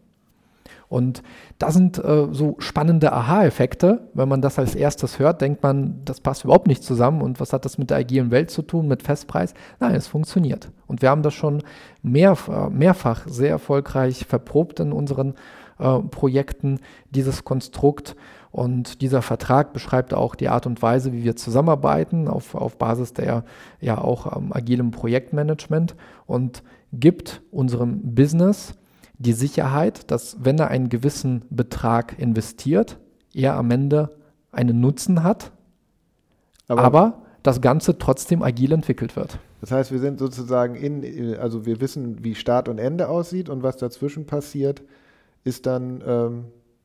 [0.90, 1.22] Und
[1.58, 4.08] da sind äh, so spannende Aha-Effekte.
[4.12, 7.22] Wenn man das als erstes hört, denkt man, das passt überhaupt nicht zusammen.
[7.22, 9.54] Und was hat das mit der agilen Welt zu tun, mit Festpreis?
[9.78, 10.72] Nein, es funktioniert.
[10.88, 11.62] Und wir haben das schon
[12.02, 15.34] mehr, äh, mehrfach sehr erfolgreich verprobt in unseren
[15.78, 18.16] äh, Projekten, dieses Konstrukt.
[18.52, 23.12] Und dieser Vertrag beschreibt auch die Art und Weise, wie wir zusammenarbeiten, auf, auf Basis
[23.12, 23.44] der
[23.80, 25.94] ja auch ähm, agilem Projektmanagement
[26.26, 28.74] und gibt unserem Business
[29.18, 32.98] die Sicherheit, dass wenn er einen gewissen Betrag investiert,
[33.34, 34.16] er am Ende
[34.50, 35.52] einen Nutzen hat,
[36.66, 39.38] aber, aber das Ganze trotzdem agil entwickelt wird.
[39.60, 43.62] Das heißt, wir sind sozusagen in, also wir wissen, wie Start und Ende aussieht und
[43.62, 44.82] was dazwischen passiert,
[45.44, 46.44] ist dann ähm,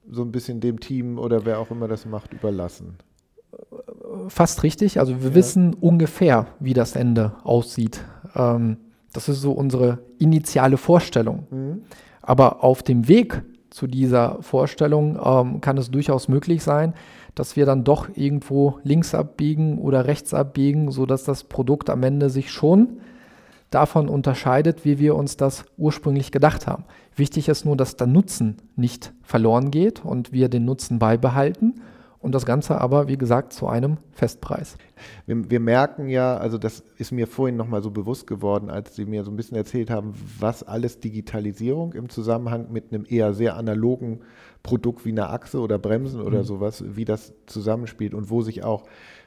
[0.10, 2.97] so ein bisschen dem Team oder wer auch immer das macht, überlassen.
[4.28, 4.99] Fast richtig.
[4.99, 5.36] Also wir ja.
[5.36, 8.01] wissen ungefähr, wie das Ende aussieht.
[8.36, 8.78] Ähm,
[9.14, 11.47] das ist so unsere initiale Vorstellung.
[11.49, 11.82] Mhm.
[12.22, 16.93] Aber auf dem Weg zu dieser Vorstellung ähm, kann es durchaus möglich sein,
[17.34, 22.30] dass wir dann doch irgendwo links abbiegen oder rechts abbiegen, sodass das Produkt am Ende
[22.30, 22.99] sich schon
[23.70, 26.86] davon unterscheidet, wie wir uns das ursprünglich gedacht haben.
[27.16, 31.82] Wichtig ist nur, dass der Nutzen nicht verloren geht und wir den Nutzen beibehalten
[32.26, 34.78] und das Ganze aber, wie gesagt, zu einem Festpreis.
[35.28, 39.05] Wir, wir merken ja, also das ist mir vorhin nochmal so bewusst geworden, als Sie
[39.05, 43.55] mir so ein bisschen erzählt haben, was alles Digitalisierung im Zusammenhang mit einem eher sehr
[43.55, 44.22] analogen
[44.63, 46.45] Produkt wie einer Achse oder Bremsen oder mhm.
[46.45, 48.86] sowas, wie das zusammenspielt und wo sich auch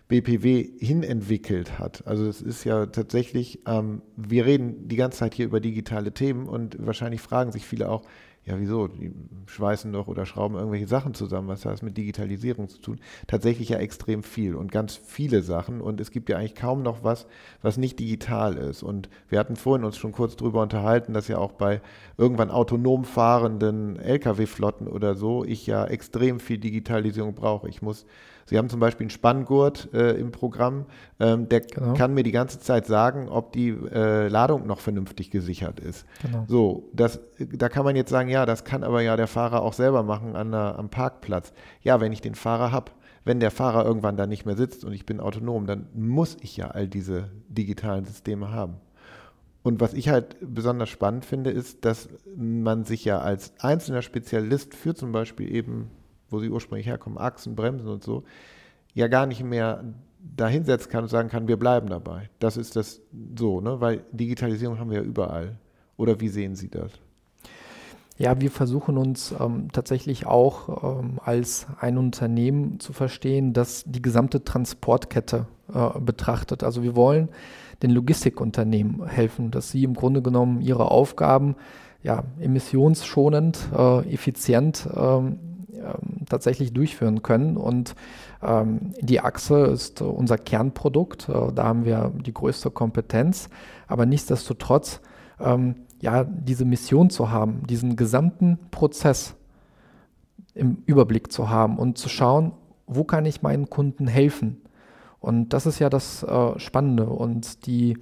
[0.08, 2.06] BPW hinentwickelt hat.
[2.06, 6.48] Also es ist ja tatsächlich, ähm, wir reden die ganze Zeit hier über digitale Themen
[6.48, 8.04] und wahrscheinlich fragen sich viele auch,
[8.48, 8.88] ja, wieso?
[8.88, 9.12] Die
[9.44, 11.48] schweißen doch oder schrauben irgendwelche Sachen zusammen.
[11.48, 12.98] Was hat das mit Digitalisierung zu tun?
[13.26, 15.82] Tatsächlich ja extrem viel und ganz viele Sachen.
[15.82, 17.26] Und es gibt ja eigentlich kaum noch was,
[17.60, 18.82] was nicht digital ist.
[18.82, 21.82] Und wir hatten vorhin uns schon kurz darüber unterhalten, dass ja auch bei
[22.16, 27.68] irgendwann autonom fahrenden Lkw-Flotten oder so ich ja extrem viel Digitalisierung brauche.
[27.68, 28.06] Ich muss
[28.48, 30.86] Sie haben zum Beispiel einen Spanngurt äh, im Programm,
[31.20, 31.92] ähm, der genau.
[31.92, 36.06] kann mir die ganze Zeit sagen, ob die äh, Ladung noch vernünftig gesichert ist.
[36.22, 36.44] Genau.
[36.48, 39.74] So, das, da kann man jetzt sagen, ja, das kann aber ja der Fahrer auch
[39.74, 41.52] selber machen an der, am Parkplatz.
[41.82, 42.92] Ja, wenn ich den Fahrer habe,
[43.24, 46.56] wenn der Fahrer irgendwann da nicht mehr sitzt und ich bin autonom, dann muss ich
[46.56, 48.76] ja all diese digitalen Systeme haben.
[49.62, 54.74] Und was ich halt besonders spannend finde, ist, dass man sich ja als einzelner Spezialist
[54.74, 55.90] für zum Beispiel eben
[56.30, 58.24] wo sie ursprünglich herkommen, Achsen, Bremsen und so,
[58.94, 59.84] ja gar nicht mehr
[60.36, 62.28] da hinsetzen kann und sagen kann, wir bleiben dabei.
[62.38, 63.00] Das ist das
[63.36, 63.80] so, ne?
[63.80, 65.56] weil Digitalisierung haben wir ja überall.
[65.96, 66.92] Oder wie sehen Sie das?
[68.18, 74.02] Ja, wir versuchen uns ähm, tatsächlich auch ähm, als ein Unternehmen zu verstehen, das die
[74.02, 76.64] gesamte Transportkette äh, betrachtet.
[76.64, 77.28] Also wir wollen
[77.82, 81.54] den Logistikunternehmen helfen, dass sie im Grunde genommen ihre Aufgaben
[82.02, 85.38] ja, emissionsschonend, äh, effizient ähm,
[86.28, 87.56] tatsächlich durchführen können.
[87.56, 87.94] Und
[88.42, 91.28] ähm, die Achse ist unser Kernprodukt.
[91.28, 93.48] Äh, da haben wir die größte Kompetenz.
[93.86, 95.00] Aber nichtsdestotrotz
[95.40, 99.34] ähm, ja, diese Mission zu haben, diesen gesamten Prozess
[100.54, 102.52] im Überblick zu haben und zu schauen,
[102.86, 104.62] wo kann ich meinen Kunden helfen.
[105.20, 107.06] Und das ist ja das äh, Spannende.
[107.06, 107.98] Und die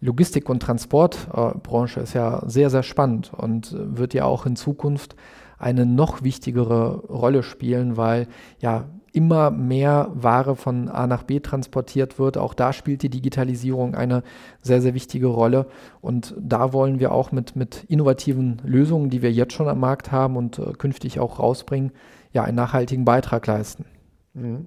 [0.00, 5.16] Logistik- und Transportbranche äh, ist ja sehr, sehr spannend und wird ja auch in Zukunft
[5.58, 8.28] eine noch wichtigere Rolle spielen, weil
[8.60, 12.36] ja immer mehr Ware von A nach B transportiert wird.
[12.36, 14.22] Auch da spielt die Digitalisierung eine
[14.62, 15.66] sehr, sehr wichtige Rolle.
[16.00, 20.12] Und da wollen wir auch mit, mit innovativen Lösungen, die wir jetzt schon am Markt
[20.12, 21.92] haben und äh, künftig auch rausbringen,
[22.32, 23.86] ja, einen nachhaltigen Beitrag leisten.
[24.34, 24.66] Mhm.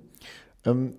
[0.66, 0.94] Ähm,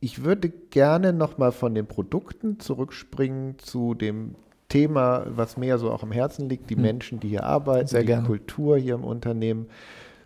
[0.00, 4.36] ich würde gerne nochmal von den Produkten zurückspringen zu dem
[4.68, 6.82] Thema, was mir so auch am Herzen liegt, die mhm.
[6.82, 8.26] Menschen, die hier arbeiten, Sehr die gerne.
[8.26, 9.66] Kultur hier im Unternehmen.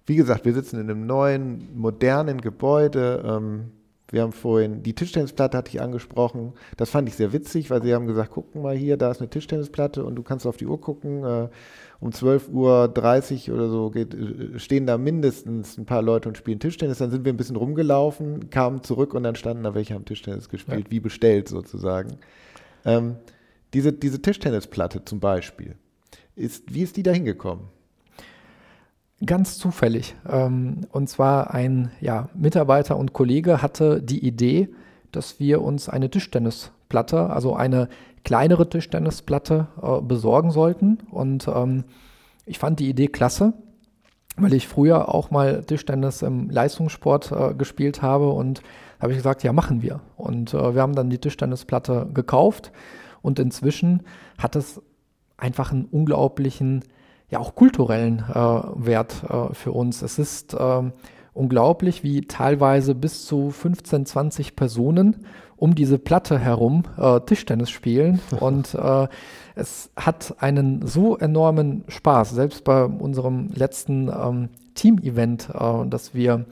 [0.07, 3.23] Wie gesagt, wir sitzen in einem neuen, modernen Gebäude.
[3.25, 3.71] Ähm,
[4.11, 6.53] wir haben vorhin die Tischtennisplatte hatte ich angesprochen.
[6.77, 9.31] Das fand ich sehr witzig, weil sie haben gesagt, guck mal hier, da ist eine
[9.31, 11.25] Tischtennisplatte und du kannst auf die Uhr gucken.
[11.25, 11.49] Äh,
[12.01, 16.59] um 12.30 Uhr oder so geht, äh, stehen da mindestens ein paar Leute und spielen
[16.59, 16.99] Tischtennis.
[16.99, 20.49] Dann sind wir ein bisschen rumgelaufen, kamen zurück und dann standen da welche am Tischtennis
[20.49, 20.91] gespielt, ja.
[20.91, 22.19] wie bestellt sozusagen.
[22.85, 23.17] Ähm,
[23.75, 25.77] diese, diese Tischtennisplatte zum Beispiel,
[26.37, 27.67] ist, wie ist die da hingekommen?
[29.25, 30.17] Ganz zufällig.
[30.29, 34.69] Ähm, und zwar ein ja, Mitarbeiter und Kollege hatte die Idee,
[35.13, 37.89] dass wir uns eine Tischtennisplatte, also eine
[38.25, 40.99] kleinere Tischtennisplatte äh, besorgen sollten.
[41.11, 41.85] Und ähm,
[42.47, 43.53] ich fand die Idee klasse,
[44.37, 48.63] weil ich früher auch mal Tischtennis im Leistungssport äh, gespielt habe und
[48.99, 50.01] habe ich gesagt, ja, machen wir.
[50.17, 52.73] Und äh, wir haben dann die Tischtennisplatte gekauft
[53.23, 54.03] und inzwischen
[54.39, 54.83] hat es
[55.37, 56.85] einfach einen unglaublichen
[57.31, 60.03] ja auch kulturellen äh, Wert äh, für uns.
[60.03, 60.83] Es ist äh,
[61.33, 65.25] unglaublich, wie teilweise bis zu 15, 20 Personen
[65.57, 69.09] um diese Platte herum äh, Tischtennis spielen und äh,
[69.55, 76.47] es hat einen so enormen Spaß, selbst bei unserem letzten ähm, Team-Event, äh, das wir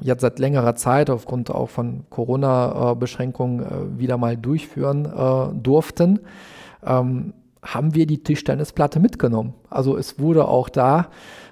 [0.00, 5.06] jetzt seit längerer Zeit aufgrund auch von Corona-Beschränkungen wieder mal durchführen
[5.62, 6.20] durften.
[6.84, 9.54] Ähm, haben wir die Tischtennisplatte mitgenommen.
[9.68, 11.08] Also es wurde auch da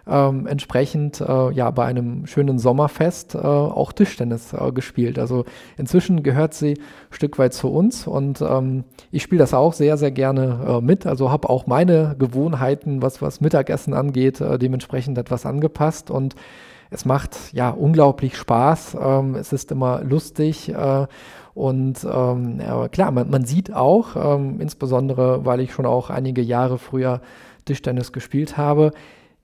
[0.06, 5.18] ähm, entsprechend äh, ja bei einem schönen Sommerfest äh, auch Tischtennis äh, gespielt.
[5.18, 5.44] Also
[5.76, 9.98] inzwischen gehört sie ein Stück weit zu uns und ähm, ich spiele das auch sehr,
[9.98, 11.06] sehr gerne äh, mit.
[11.06, 16.34] Also habe auch meine Gewohnheiten, was, was Mittagessen angeht, äh, dementsprechend etwas angepasst und
[16.91, 18.97] es macht ja unglaublich Spaß.
[19.01, 21.07] Ähm, es ist immer lustig äh,
[21.55, 26.43] und ähm, ja, klar, man, man, sieht auch, ähm, insbesondere weil ich schon auch einige
[26.43, 27.20] Jahre früher
[27.64, 28.93] Tischtennis gespielt habe,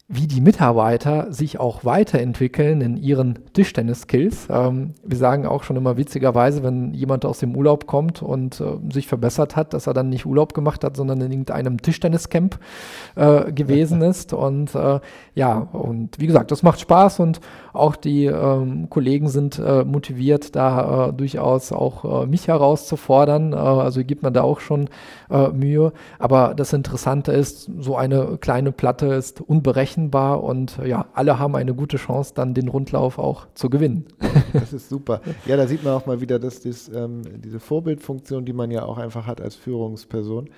[0.06, 4.48] wie die Mitarbeiter sich auch weiterentwickeln in ihren Tischtennis-Skills.
[4.50, 8.92] Ähm, wir sagen auch schon immer witzigerweise, wenn jemand aus dem Urlaub kommt und äh,
[8.92, 12.58] sich verbessert hat, dass er dann nicht Urlaub gemacht hat, sondern in irgendeinem Tischtenniscamp
[13.16, 14.34] äh, gewesen ist.
[14.34, 15.00] Und äh,
[15.34, 17.40] ja, und wie gesagt, das macht Spaß und
[17.72, 23.54] auch die ähm, Kollegen sind äh, motiviert, da äh, durchaus auch äh, mich herauszufordern.
[23.54, 24.88] also gibt man da auch schon
[25.52, 25.92] Mühe.
[26.18, 31.54] Aber das Interessante ist, so eine kleine Platte ist unberechnet berechenbar und ja, alle haben
[31.56, 34.06] eine gute Chance, dann den Rundlauf auch zu gewinnen.
[34.52, 35.20] Das ist super.
[35.46, 38.84] Ja, da sieht man auch mal wieder, dass das, ähm, diese Vorbildfunktion, die man ja
[38.84, 40.48] auch einfach hat als Führungsperson,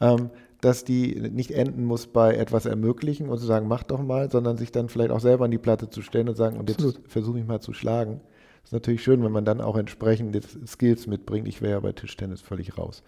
[0.00, 0.28] ähm,
[0.60, 4.58] dass die nicht enden muss bei etwas ermöglichen und zu sagen, mach doch mal, sondern
[4.58, 7.38] sich dann vielleicht auch selber an die Platte zu stellen und sagen, und jetzt versuche
[7.38, 8.20] ich mal zu schlagen.
[8.66, 11.46] Das ist natürlich schön, wenn man dann auch entsprechende Skills mitbringt.
[11.46, 13.04] Ich wäre ja bei Tischtennis völlig raus.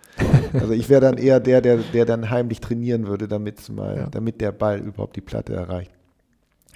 [0.53, 4.07] Also ich wäre dann eher der, der, der dann heimlich trainieren würde, damit mal, ja.
[4.07, 5.91] damit der Ball überhaupt die Platte erreicht.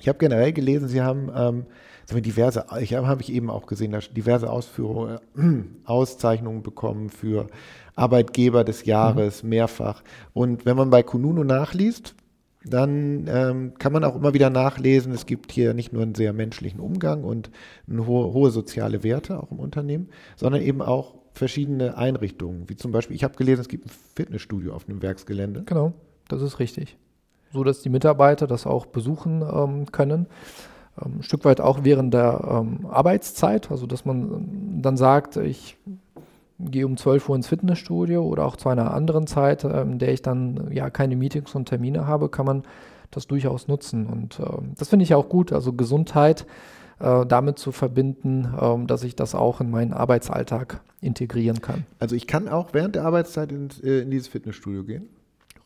[0.01, 1.67] Ich habe generell gelesen, Sie haben ähm,
[2.23, 7.47] diverse, ich habe hab ich eben auch gesehen, diverse Ausführungen, äh, Auszeichnungen bekommen für
[7.95, 9.51] Arbeitgeber des Jahres, mhm.
[9.51, 10.03] mehrfach.
[10.33, 12.17] Und wenn man bei Kununu nachliest,
[12.65, 16.33] dann ähm, kann man auch immer wieder nachlesen, es gibt hier nicht nur einen sehr
[16.33, 17.51] menschlichen Umgang und
[17.91, 23.17] hohe, hohe soziale Werte auch im Unternehmen, sondern eben auch verschiedene Einrichtungen, wie zum Beispiel,
[23.17, 25.63] ich habe gelesen, es gibt ein Fitnessstudio auf dem Werksgelände.
[25.65, 25.93] Genau,
[26.29, 26.97] das ist richtig.
[27.53, 30.27] So dass die Mitarbeiter das auch besuchen ähm, können.
[31.03, 35.79] Ähm, ein Stück weit auch während der ähm, Arbeitszeit, also dass man dann sagt, ich
[36.59, 40.23] gehe um 12 Uhr ins Fitnessstudio oder auch zu einer anderen Zeit, in der ich
[40.23, 42.63] dann ja keine Meetings und Termine habe, kann man
[43.11, 44.07] das durchaus nutzen.
[44.07, 44.45] Und äh,
[44.77, 45.53] das finde ich auch gut.
[45.53, 46.47] Also Gesundheit
[46.99, 51.85] äh, damit zu verbinden, äh, dass ich das auch in meinen Arbeitsalltag integrieren kann.
[51.99, 55.09] Also ich kann auch während der Arbeitszeit in, äh, in dieses Fitnessstudio gehen?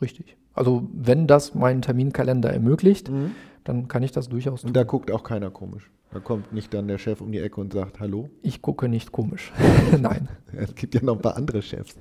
[0.01, 0.37] Richtig.
[0.55, 3.32] Also wenn das meinen Terminkalender ermöglicht, mhm.
[3.68, 4.68] Dann kann ich das durchaus tun.
[4.68, 5.90] Und da guckt auch keiner komisch.
[6.12, 8.30] Da kommt nicht dann der Chef um die Ecke und sagt Hallo.
[8.42, 9.52] Ich gucke nicht komisch.
[10.00, 10.28] Nein.
[10.52, 11.96] es gibt ja noch ein paar andere Chefs.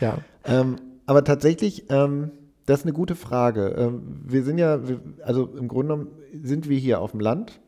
[0.00, 0.18] Ja.
[0.44, 0.76] Ähm,
[1.06, 2.30] aber tatsächlich, ähm,
[2.66, 3.74] das ist eine gute Frage.
[3.76, 4.80] Ähm, wir sind ja,
[5.22, 6.08] also im Grunde genommen
[6.42, 7.60] sind wir hier auf dem Land.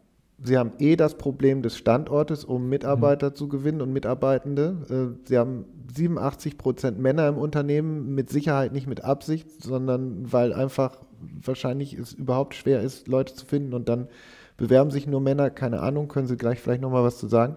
[0.45, 3.35] Sie haben eh das Problem des Standortes, um Mitarbeiter mhm.
[3.35, 5.15] zu gewinnen und Mitarbeitende.
[5.15, 5.65] Äh, Sie haben
[5.95, 10.99] 87 Prozent Männer im Unternehmen, mit Sicherheit nicht mit Absicht, sondern weil einfach
[11.45, 14.09] wahrscheinlich es überhaupt schwer ist, Leute zu finden und dann
[14.57, 15.51] bewerben sich nur Männer.
[15.51, 17.57] Keine Ahnung, können Sie gleich vielleicht nochmal was zu sagen?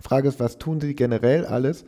[0.00, 1.84] Frage ist, was tun Sie generell alles,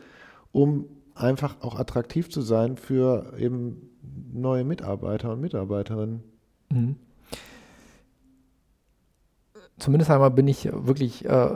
[0.51, 3.89] um einfach auch attraktiv zu sein für eben
[4.31, 6.23] neue Mitarbeiter und Mitarbeiterinnen?
[6.71, 6.95] Mhm.
[9.83, 11.49] Zumindest einmal bin ich wirklich äh,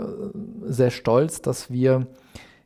[0.65, 2.07] sehr stolz, dass wir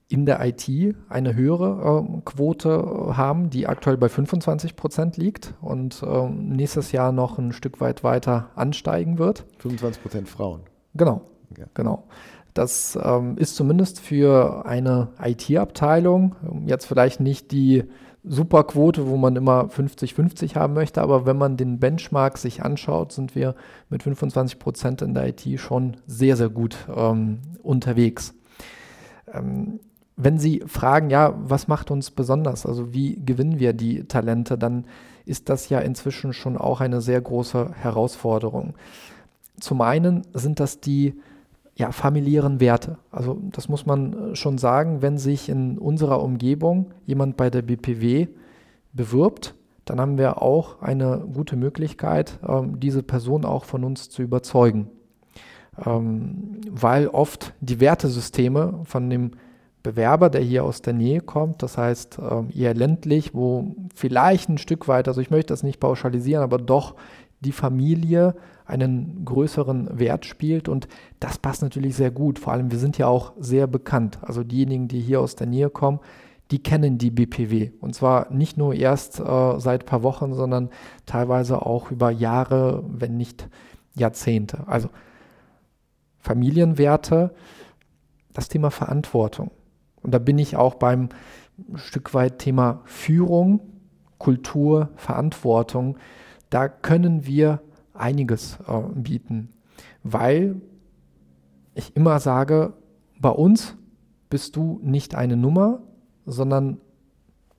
[0.07, 0.67] in der IT
[1.07, 7.11] eine höhere äh, Quote haben, die aktuell bei 25 Prozent liegt und äh, nächstes Jahr
[7.11, 9.45] noch ein Stück weit weiter ansteigen wird.
[9.59, 10.61] 25 Prozent Frauen.
[10.95, 11.21] Genau,
[11.55, 11.65] ja.
[11.75, 12.07] genau.
[12.55, 16.35] Das ähm, ist zumindest für eine IT-Abteilung
[16.65, 17.83] jetzt vielleicht nicht die
[18.23, 23.35] Superquote, wo man immer 50-50 haben möchte, aber wenn man den Benchmark sich anschaut, sind
[23.35, 23.55] wir
[23.89, 28.35] mit 25 Prozent in der IT schon sehr, sehr gut ähm, unterwegs.
[29.33, 29.79] Ähm,
[30.17, 34.85] wenn Sie fragen, ja, was macht uns besonders, also wie gewinnen wir die Talente, dann
[35.25, 38.75] ist das ja inzwischen schon auch eine sehr große Herausforderung.
[39.59, 41.15] Zum einen sind das die
[41.81, 42.99] ja, familiären Werte.
[43.09, 47.63] Also das muss man äh, schon sagen, wenn sich in unserer Umgebung jemand bei der
[47.63, 48.27] BPW
[48.93, 49.55] bewirbt,
[49.85, 54.89] dann haben wir auch eine gute Möglichkeit, ähm, diese Person auch von uns zu überzeugen.
[55.83, 59.31] Ähm, weil oft die Wertesysteme von dem
[59.81, 64.59] Bewerber, der hier aus der Nähe kommt, das heißt ähm, eher ländlich, wo vielleicht ein
[64.59, 66.93] Stück weit, also ich möchte das nicht pauschalisieren, aber doch
[67.41, 68.35] die Familie
[68.65, 70.87] einen größeren Wert spielt und
[71.19, 72.39] das passt natürlich sehr gut.
[72.39, 74.19] Vor allem, wir sind ja auch sehr bekannt.
[74.21, 75.99] Also diejenigen, die hier aus der Nähe kommen,
[76.51, 77.71] die kennen die BPW.
[77.79, 80.69] Und zwar nicht nur erst äh, seit ein paar Wochen, sondern
[81.05, 83.49] teilweise auch über Jahre, wenn nicht
[83.95, 84.67] Jahrzehnte.
[84.67, 84.89] Also
[86.19, 87.33] Familienwerte,
[88.33, 89.51] das Thema Verantwortung.
[90.01, 91.09] Und da bin ich auch beim
[91.75, 93.61] Stück weit Thema Führung,
[94.17, 95.97] Kultur, Verantwortung.
[96.51, 97.61] Da können wir
[97.93, 99.49] einiges äh, bieten,
[100.03, 100.61] weil
[101.73, 102.73] ich immer sage,
[103.19, 103.77] bei uns
[104.29, 105.79] bist du nicht eine Nummer,
[106.25, 106.77] sondern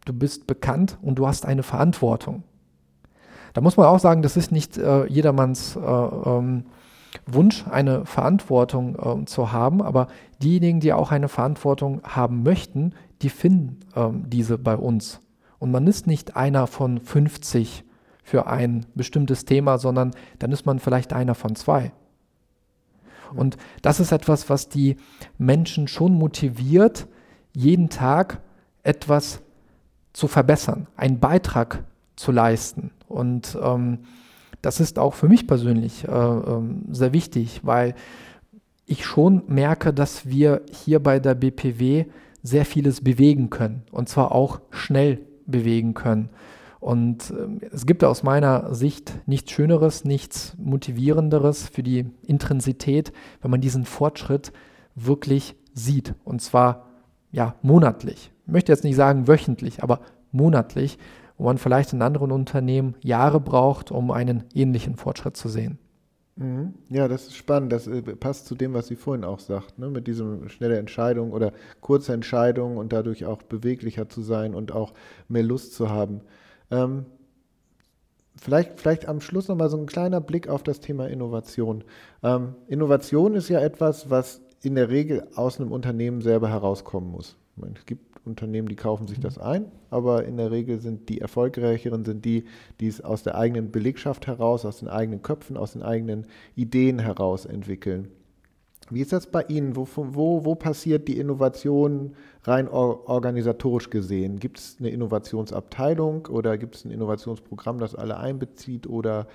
[0.05, 2.45] du bist bekannt und du hast eine Verantwortung.
[3.55, 6.64] Da muss man auch sagen, das ist nicht äh, jedermanns äh, ähm,
[7.26, 10.09] Wunsch, eine Verantwortung äh, zu haben, aber
[10.43, 15.20] diejenigen, die auch eine Verantwortung haben möchten, die finden ähm, diese bei uns.
[15.59, 17.84] Und man ist nicht einer von 50
[18.23, 21.93] für ein bestimmtes Thema, sondern dann ist man vielleicht einer von zwei.
[23.35, 24.97] Und das ist etwas, was die
[25.39, 27.07] Menschen schon motiviert,
[27.55, 28.41] jeden Tag
[28.83, 29.41] etwas
[30.12, 31.85] zu verbessern, einen Beitrag
[32.16, 32.91] zu leisten.
[33.09, 34.01] Und ähm,
[34.61, 37.95] das ist auch für mich persönlich äh, äh, sehr wichtig, weil
[38.87, 42.07] ich schon merke, dass wir hier bei der BPW
[42.43, 46.29] sehr vieles bewegen können und zwar auch schnell bewegen können.
[46.83, 53.53] Und äh, es gibt aus meiner Sicht nichts Schöneres, nichts Motivierenderes für die Intensität, wenn
[53.53, 54.53] man diesen Fortschritt
[54.97, 56.16] wirklich sieht.
[56.24, 56.89] Und zwar
[57.30, 58.33] ja monatlich.
[58.47, 60.01] Ich möchte jetzt nicht sagen wöchentlich, aber
[60.33, 60.99] monatlich,
[61.39, 65.78] wo man vielleicht in anderen Unternehmen Jahre braucht, um einen ähnlichen Fortschritt zu sehen.
[66.35, 66.74] Mhm.
[66.89, 67.70] Ja, das ist spannend.
[67.70, 69.89] Das äh, passt zu dem, was Sie vorhin auch sagt, ne?
[69.89, 74.95] mit diesem schnelle Entscheidung oder kurze Entscheidung und dadurch auch beweglicher zu sein und auch
[75.28, 76.22] mehr Lust zu haben.
[76.73, 77.07] Ähm,
[78.37, 81.85] vielleicht, vielleicht am Schluss nochmal so ein kleiner Blick auf das Thema Innovation.
[82.23, 87.37] Ähm, Innovation ist ja etwas, was in der Regel aus einem Unternehmen selber herauskommen muss.
[87.57, 91.20] Meine, es gibt Unternehmen, die kaufen sich das ein, aber in der Regel sind die
[91.20, 92.45] erfolgreicheren, sind die,
[92.81, 97.01] die es aus der eigenen Belegschaft heraus, aus den eigenen Köpfen, aus den eigenen Ideen
[97.01, 98.09] heraus entwickeln.
[98.95, 99.76] Wie ist das bei Ihnen?
[99.76, 102.14] Wo, wo, wo passiert die Innovation
[102.45, 104.38] rein organisatorisch gesehen?
[104.38, 109.26] Gibt es eine Innovationsabteilung oder gibt es ein Innovationsprogramm, das alle einbezieht oder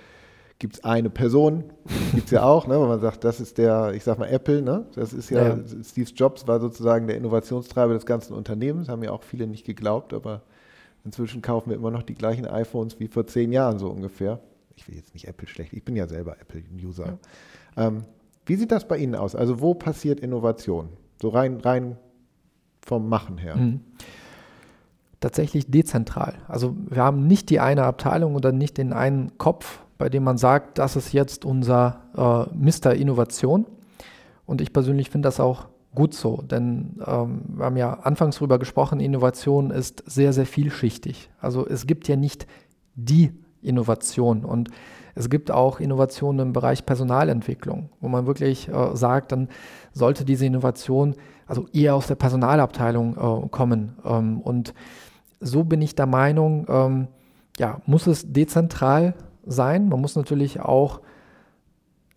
[0.59, 1.65] gibt es eine Person?
[2.13, 4.61] Gibt es ja auch, ne, wenn man sagt, das ist der, ich sag mal Apple,
[4.61, 4.87] ne?
[4.95, 9.11] das ist ja, ja, Steve Jobs war sozusagen der Innovationstreiber des ganzen Unternehmens, haben ja
[9.11, 10.41] auch viele nicht geglaubt, aber
[11.05, 14.39] inzwischen kaufen wir immer noch die gleichen iPhones wie vor zehn Jahren so ungefähr.
[14.75, 17.17] Ich will jetzt nicht Apple schlecht, ich bin ja selber Apple-User.
[17.75, 17.87] Ja.
[17.87, 18.05] Ähm,
[18.47, 19.35] wie sieht das bei Ihnen aus?
[19.35, 20.89] Also wo passiert Innovation?
[21.21, 21.97] So rein, rein
[22.81, 23.55] vom Machen her.
[23.55, 23.81] Mhm.
[25.19, 26.35] Tatsächlich dezentral.
[26.47, 30.37] Also wir haben nicht die eine Abteilung oder nicht den einen Kopf, bei dem man
[30.37, 33.65] sagt, das ist jetzt unser äh, Mister Innovation.
[34.45, 38.59] Und ich persönlich finde das auch gut so, denn ähm, wir haben ja anfangs darüber
[38.59, 41.31] gesprochen, Innovation ist sehr, sehr vielschichtig.
[41.41, 42.45] Also es gibt ja nicht
[42.93, 43.31] die
[43.63, 44.45] Innovation.
[44.45, 44.69] Und
[45.17, 49.49] es gibt auch Innovationen im Bereich Personalentwicklung, wo man wirklich äh, sagt, dann
[49.93, 51.15] sollte diese Innovation
[51.47, 53.93] also eher aus der Personalabteilung äh, kommen.
[54.05, 54.73] Ähm, und
[55.39, 57.07] so bin ich der Meinung, ähm,
[57.57, 59.13] ja, muss es dezentral
[59.45, 59.89] sein.
[59.89, 61.01] Man muss natürlich auch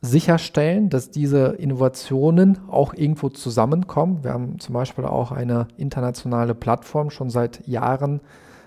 [0.03, 4.25] sicherstellen, dass diese Innovationen auch irgendwo zusammenkommen.
[4.25, 8.21] Wir haben zum Beispiel auch eine internationale Plattform schon seit Jahren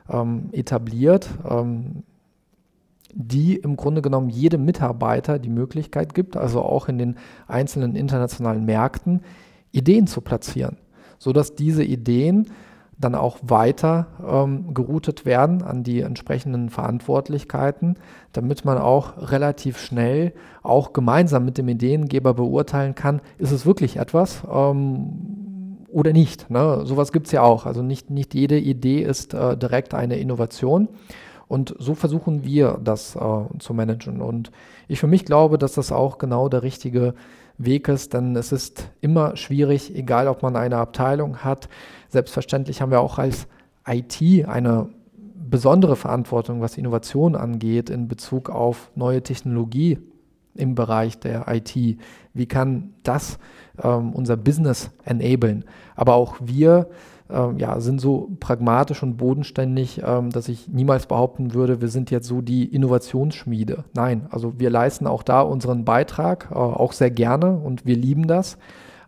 [0.09, 2.03] ähm, etabliert, ähm,
[3.15, 7.15] die im Grunde genommen jedem Mitarbeiter die Möglichkeit gibt, also auch in den
[7.47, 9.21] einzelnen internationalen Märkten,
[9.71, 10.77] Ideen zu platzieren,
[11.17, 12.47] sodass diese Ideen
[12.97, 17.97] dann auch weiter ähm, geroutet werden an die entsprechenden Verantwortlichkeiten,
[18.31, 23.97] damit man auch relativ schnell auch gemeinsam mit dem Ideengeber beurteilen kann, ist es wirklich
[23.97, 26.49] etwas ähm, oder nicht.
[26.49, 26.81] Ne?
[26.85, 27.65] Sowas gibt es ja auch.
[27.65, 30.87] Also nicht, nicht jede Idee ist äh, direkt eine Innovation.
[31.53, 33.19] Und so versuchen wir das äh,
[33.59, 34.21] zu managen.
[34.21, 34.51] Und
[34.87, 37.13] ich für mich glaube, dass das auch genau der richtige
[37.59, 41.69] Weg ist, denn es ist immer schwierig, egal ob man eine Abteilung hat,
[42.13, 43.47] Selbstverständlich haben wir auch als
[43.87, 44.87] IT eine
[45.49, 49.97] besondere Verantwortung, was Innovation angeht, in Bezug auf neue Technologie
[50.53, 51.75] im Bereich der IT.
[52.35, 53.39] Wie kann das
[53.83, 55.65] ähm, unser Business enablen?
[55.95, 56.87] Aber auch wir
[57.33, 62.11] ähm, ja, sind so pragmatisch und bodenständig, ähm, dass ich niemals behaupten würde, wir sind
[62.11, 63.83] jetzt so die Innovationsschmiede.
[63.93, 68.27] Nein, also wir leisten auch da unseren Beitrag, äh, auch sehr gerne und wir lieben
[68.27, 68.57] das.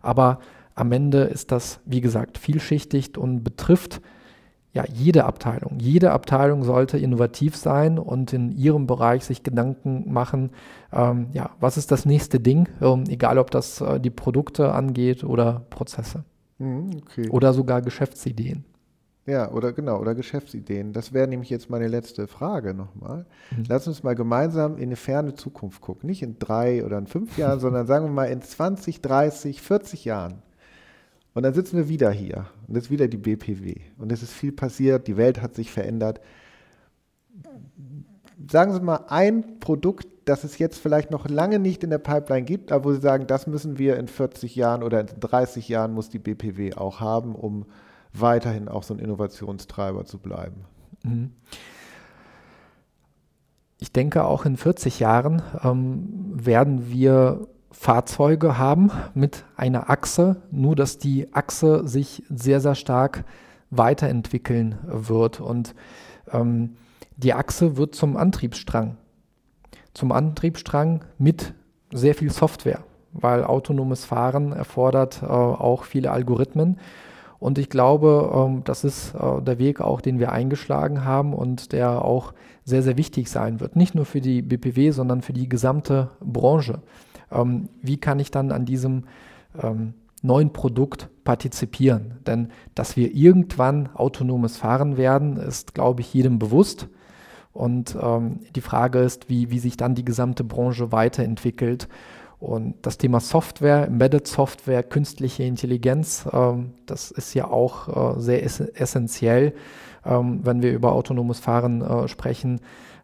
[0.02, 0.40] Aber
[0.74, 4.00] am Ende ist das, wie gesagt, vielschichtig und betrifft
[4.74, 5.78] ja jede Abteilung.
[5.80, 10.50] Jede Abteilung sollte innovativ sein und in ihrem Bereich sich Gedanken machen,
[10.92, 15.24] ähm, ja, was ist das nächste Ding, ähm, egal ob das äh, die Produkte angeht
[15.24, 16.24] oder Prozesse.
[16.58, 17.28] Mhm, okay.
[17.28, 18.64] Oder sogar Geschäftsideen.
[19.26, 20.92] Ja, oder genau, oder Geschäftsideen.
[20.92, 23.26] Das wäre nämlich jetzt meine letzte Frage nochmal.
[23.50, 23.64] Mhm.
[23.68, 26.08] Lass uns mal gemeinsam in eine ferne Zukunft gucken.
[26.08, 30.04] Nicht in drei oder in fünf Jahren, sondern sagen wir mal in 20, 30, 40
[30.04, 30.42] Jahren.
[31.34, 34.52] Und dann sitzen wir wieder hier und jetzt wieder die BPW und es ist viel
[34.52, 36.18] passiert, die Welt hat sich verändert.
[38.50, 42.44] Sagen Sie mal ein Produkt, das es jetzt vielleicht noch lange nicht in der Pipeline
[42.44, 45.94] gibt, aber wo Sie sagen, das müssen wir in 40 Jahren oder in 30 Jahren
[45.94, 47.64] muss die BPW auch haben, um
[48.12, 50.64] weiterhin auch so ein Innovationstreiber zu bleiben.
[51.02, 51.32] Mhm.
[53.78, 60.74] Ich denke, auch in 40 Jahren ähm, werden wir Fahrzeuge haben mit einer Achse, nur
[60.74, 63.24] dass die Achse sich sehr, sehr stark
[63.70, 65.40] weiterentwickeln wird.
[65.40, 65.74] Und
[66.32, 66.76] ähm,
[67.16, 68.96] die Achse wird zum Antriebsstrang.
[69.94, 71.54] Zum Antriebsstrang mit
[71.92, 76.78] sehr viel Software, weil autonomes Fahren erfordert äh, auch viele Algorithmen.
[77.38, 81.72] Und ich glaube, ähm, das ist äh, der Weg auch, den wir eingeschlagen haben und
[81.72, 83.76] der auch sehr, sehr wichtig sein wird.
[83.76, 86.80] Nicht nur für die BPW, sondern für die gesamte Branche
[87.30, 89.04] ähm, wie kann ich dann an diesem
[89.60, 92.18] ähm, neuen Produkt partizipieren.
[92.26, 96.88] Denn dass wir irgendwann autonomes Fahren werden, ist, glaube ich, jedem bewusst.
[97.56, 101.88] Und ähm, die Frage ist, wie, wie sich dann die gesamte Branche weiterentwickelt.
[102.38, 108.44] Und das Thema Software, Embedded Software, künstliche Intelligenz, ähm, das ist ja auch äh, sehr
[108.44, 109.54] ess essentiell,
[110.04, 112.60] ähm, wenn wir über autonomes Fahren äh, sprechen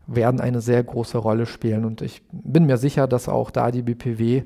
[0.06, 1.84] werden eine sehr große Rolle spielen.
[1.84, 4.42] Und ich bin mir sicher, dass auch da die BPW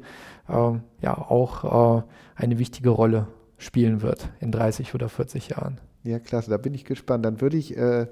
[0.48, 2.02] äh, ja auch äh,
[2.36, 3.26] eine wichtige Rolle
[3.58, 5.80] spielen wird in 30 oder 40 Jahren.
[6.04, 7.24] Ja, klasse, da bin ich gespannt.
[7.24, 8.06] Dann würde ich äh,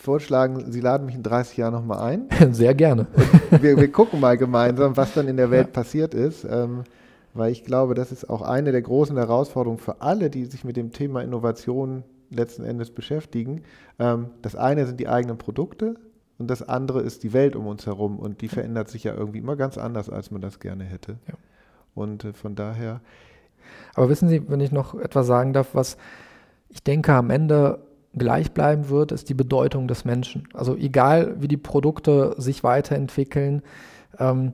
[0.00, 2.28] vorschlagen, Sie laden mich in 30 Jahren nochmal ein.
[2.54, 3.06] Sehr gerne.
[3.50, 5.72] Wir, wir, gucken mal gemeinsam, was dann in der Welt ja.
[5.72, 6.44] passiert ist.
[6.44, 6.84] Ähm,
[7.32, 10.76] weil ich glaube, das ist auch eine der großen Herausforderungen für alle, die sich mit
[10.76, 13.62] dem Thema Innovation letzten Endes beschäftigen.
[13.98, 15.94] Ähm, das eine sind die eigenen Produkte,
[16.40, 19.40] und das andere ist die Welt um uns herum und die verändert sich ja irgendwie
[19.40, 21.18] immer ganz anders, als man das gerne hätte.
[21.28, 21.34] Ja.
[21.94, 23.02] Und äh, von daher.
[23.94, 25.98] Aber wissen Sie, wenn ich noch etwas sagen darf, was
[26.70, 27.80] ich denke am Ende
[28.16, 30.48] gleich bleiben wird, ist die Bedeutung des Menschen.
[30.52, 33.62] Also egal, wie die Produkte sich weiterentwickeln,
[34.18, 34.52] ähm,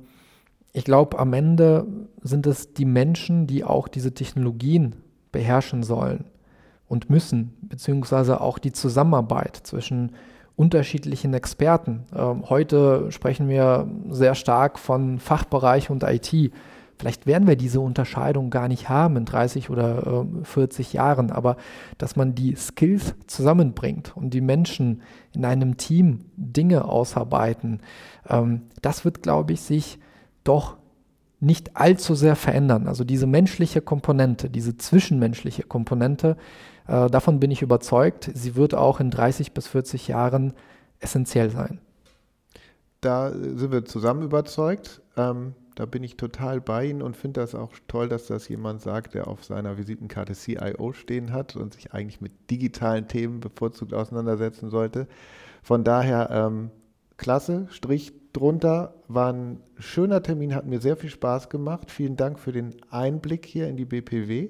[0.73, 1.87] ich glaube, am Ende
[2.23, 4.97] sind es die Menschen, die auch diese Technologien
[5.33, 6.25] beherrschen sollen
[6.87, 10.13] und müssen, beziehungsweise auch die Zusammenarbeit zwischen
[10.55, 12.05] unterschiedlichen Experten.
[12.15, 16.53] Ähm, heute sprechen wir sehr stark von Fachbereich und IT.
[16.99, 21.57] Vielleicht werden wir diese Unterscheidung gar nicht haben in 30 oder äh, 40 Jahren, aber
[21.99, 25.03] dass man die Skills zusammenbringt und die Menschen
[25.35, 27.81] in einem Team Dinge ausarbeiten,
[28.29, 29.99] ähm, das wird, glaube ich, sich
[30.45, 30.77] doch
[31.39, 32.87] nicht allzu sehr verändern.
[32.87, 36.37] Also diese menschliche Komponente, diese zwischenmenschliche Komponente,
[36.89, 40.55] äh, davon bin ich überzeugt, sie wird auch in 30 bis 40 Jahren
[40.99, 41.81] essentiell sein.
[43.03, 45.03] da sind wir zusammen überzeugt.
[45.17, 48.81] Ähm, da bin ich total bei Ihnen und finde das auch toll, dass das jemand
[48.81, 53.93] sagt, der auf seiner Visitenkarte CIO stehen hat und sich eigentlich mit digitalen Themen bevorzugt
[53.93, 55.07] auseinandersetzen sollte.
[55.63, 56.71] Von daher ähm,
[57.19, 61.91] klasse, Strich drunter, war ein schöner Termin, hat mir sehr viel Spaß gemacht.
[61.91, 64.49] Vielen Dank für den Einblick hier in die BPW.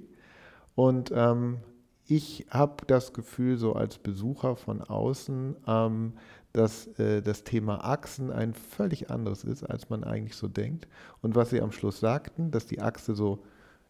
[0.77, 1.59] Und ähm,
[2.07, 6.13] ich habe das Gefühl, so als Besucher von außen, ähm,
[6.57, 10.89] dass äh, das Thema Achsen ein völlig anderes ist, als man eigentlich so denkt.
[11.21, 13.45] Und was Sie am Schluss sagten, dass die Achse so,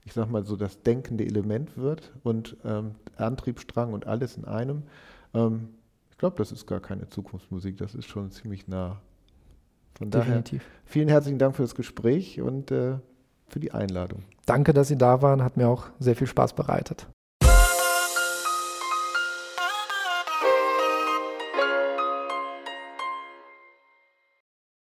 [0.05, 4.83] ich sag mal, so das denkende Element wird und ähm, Antriebsstrang und alles in einem.
[5.33, 5.69] Ähm,
[6.11, 9.01] ich glaube, das ist gar keine Zukunftsmusik, das ist schon ziemlich nah.
[9.97, 10.63] Von Definitiv.
[10.63, 12.99] daher vielen herzlichen Dank für das Gespräch und äh,
[13.49, 14.25] für die Einladung.
[14.45, 17.07] Danke, dass Sie da waren, hat mir auch sehr viel Spaß bereitet.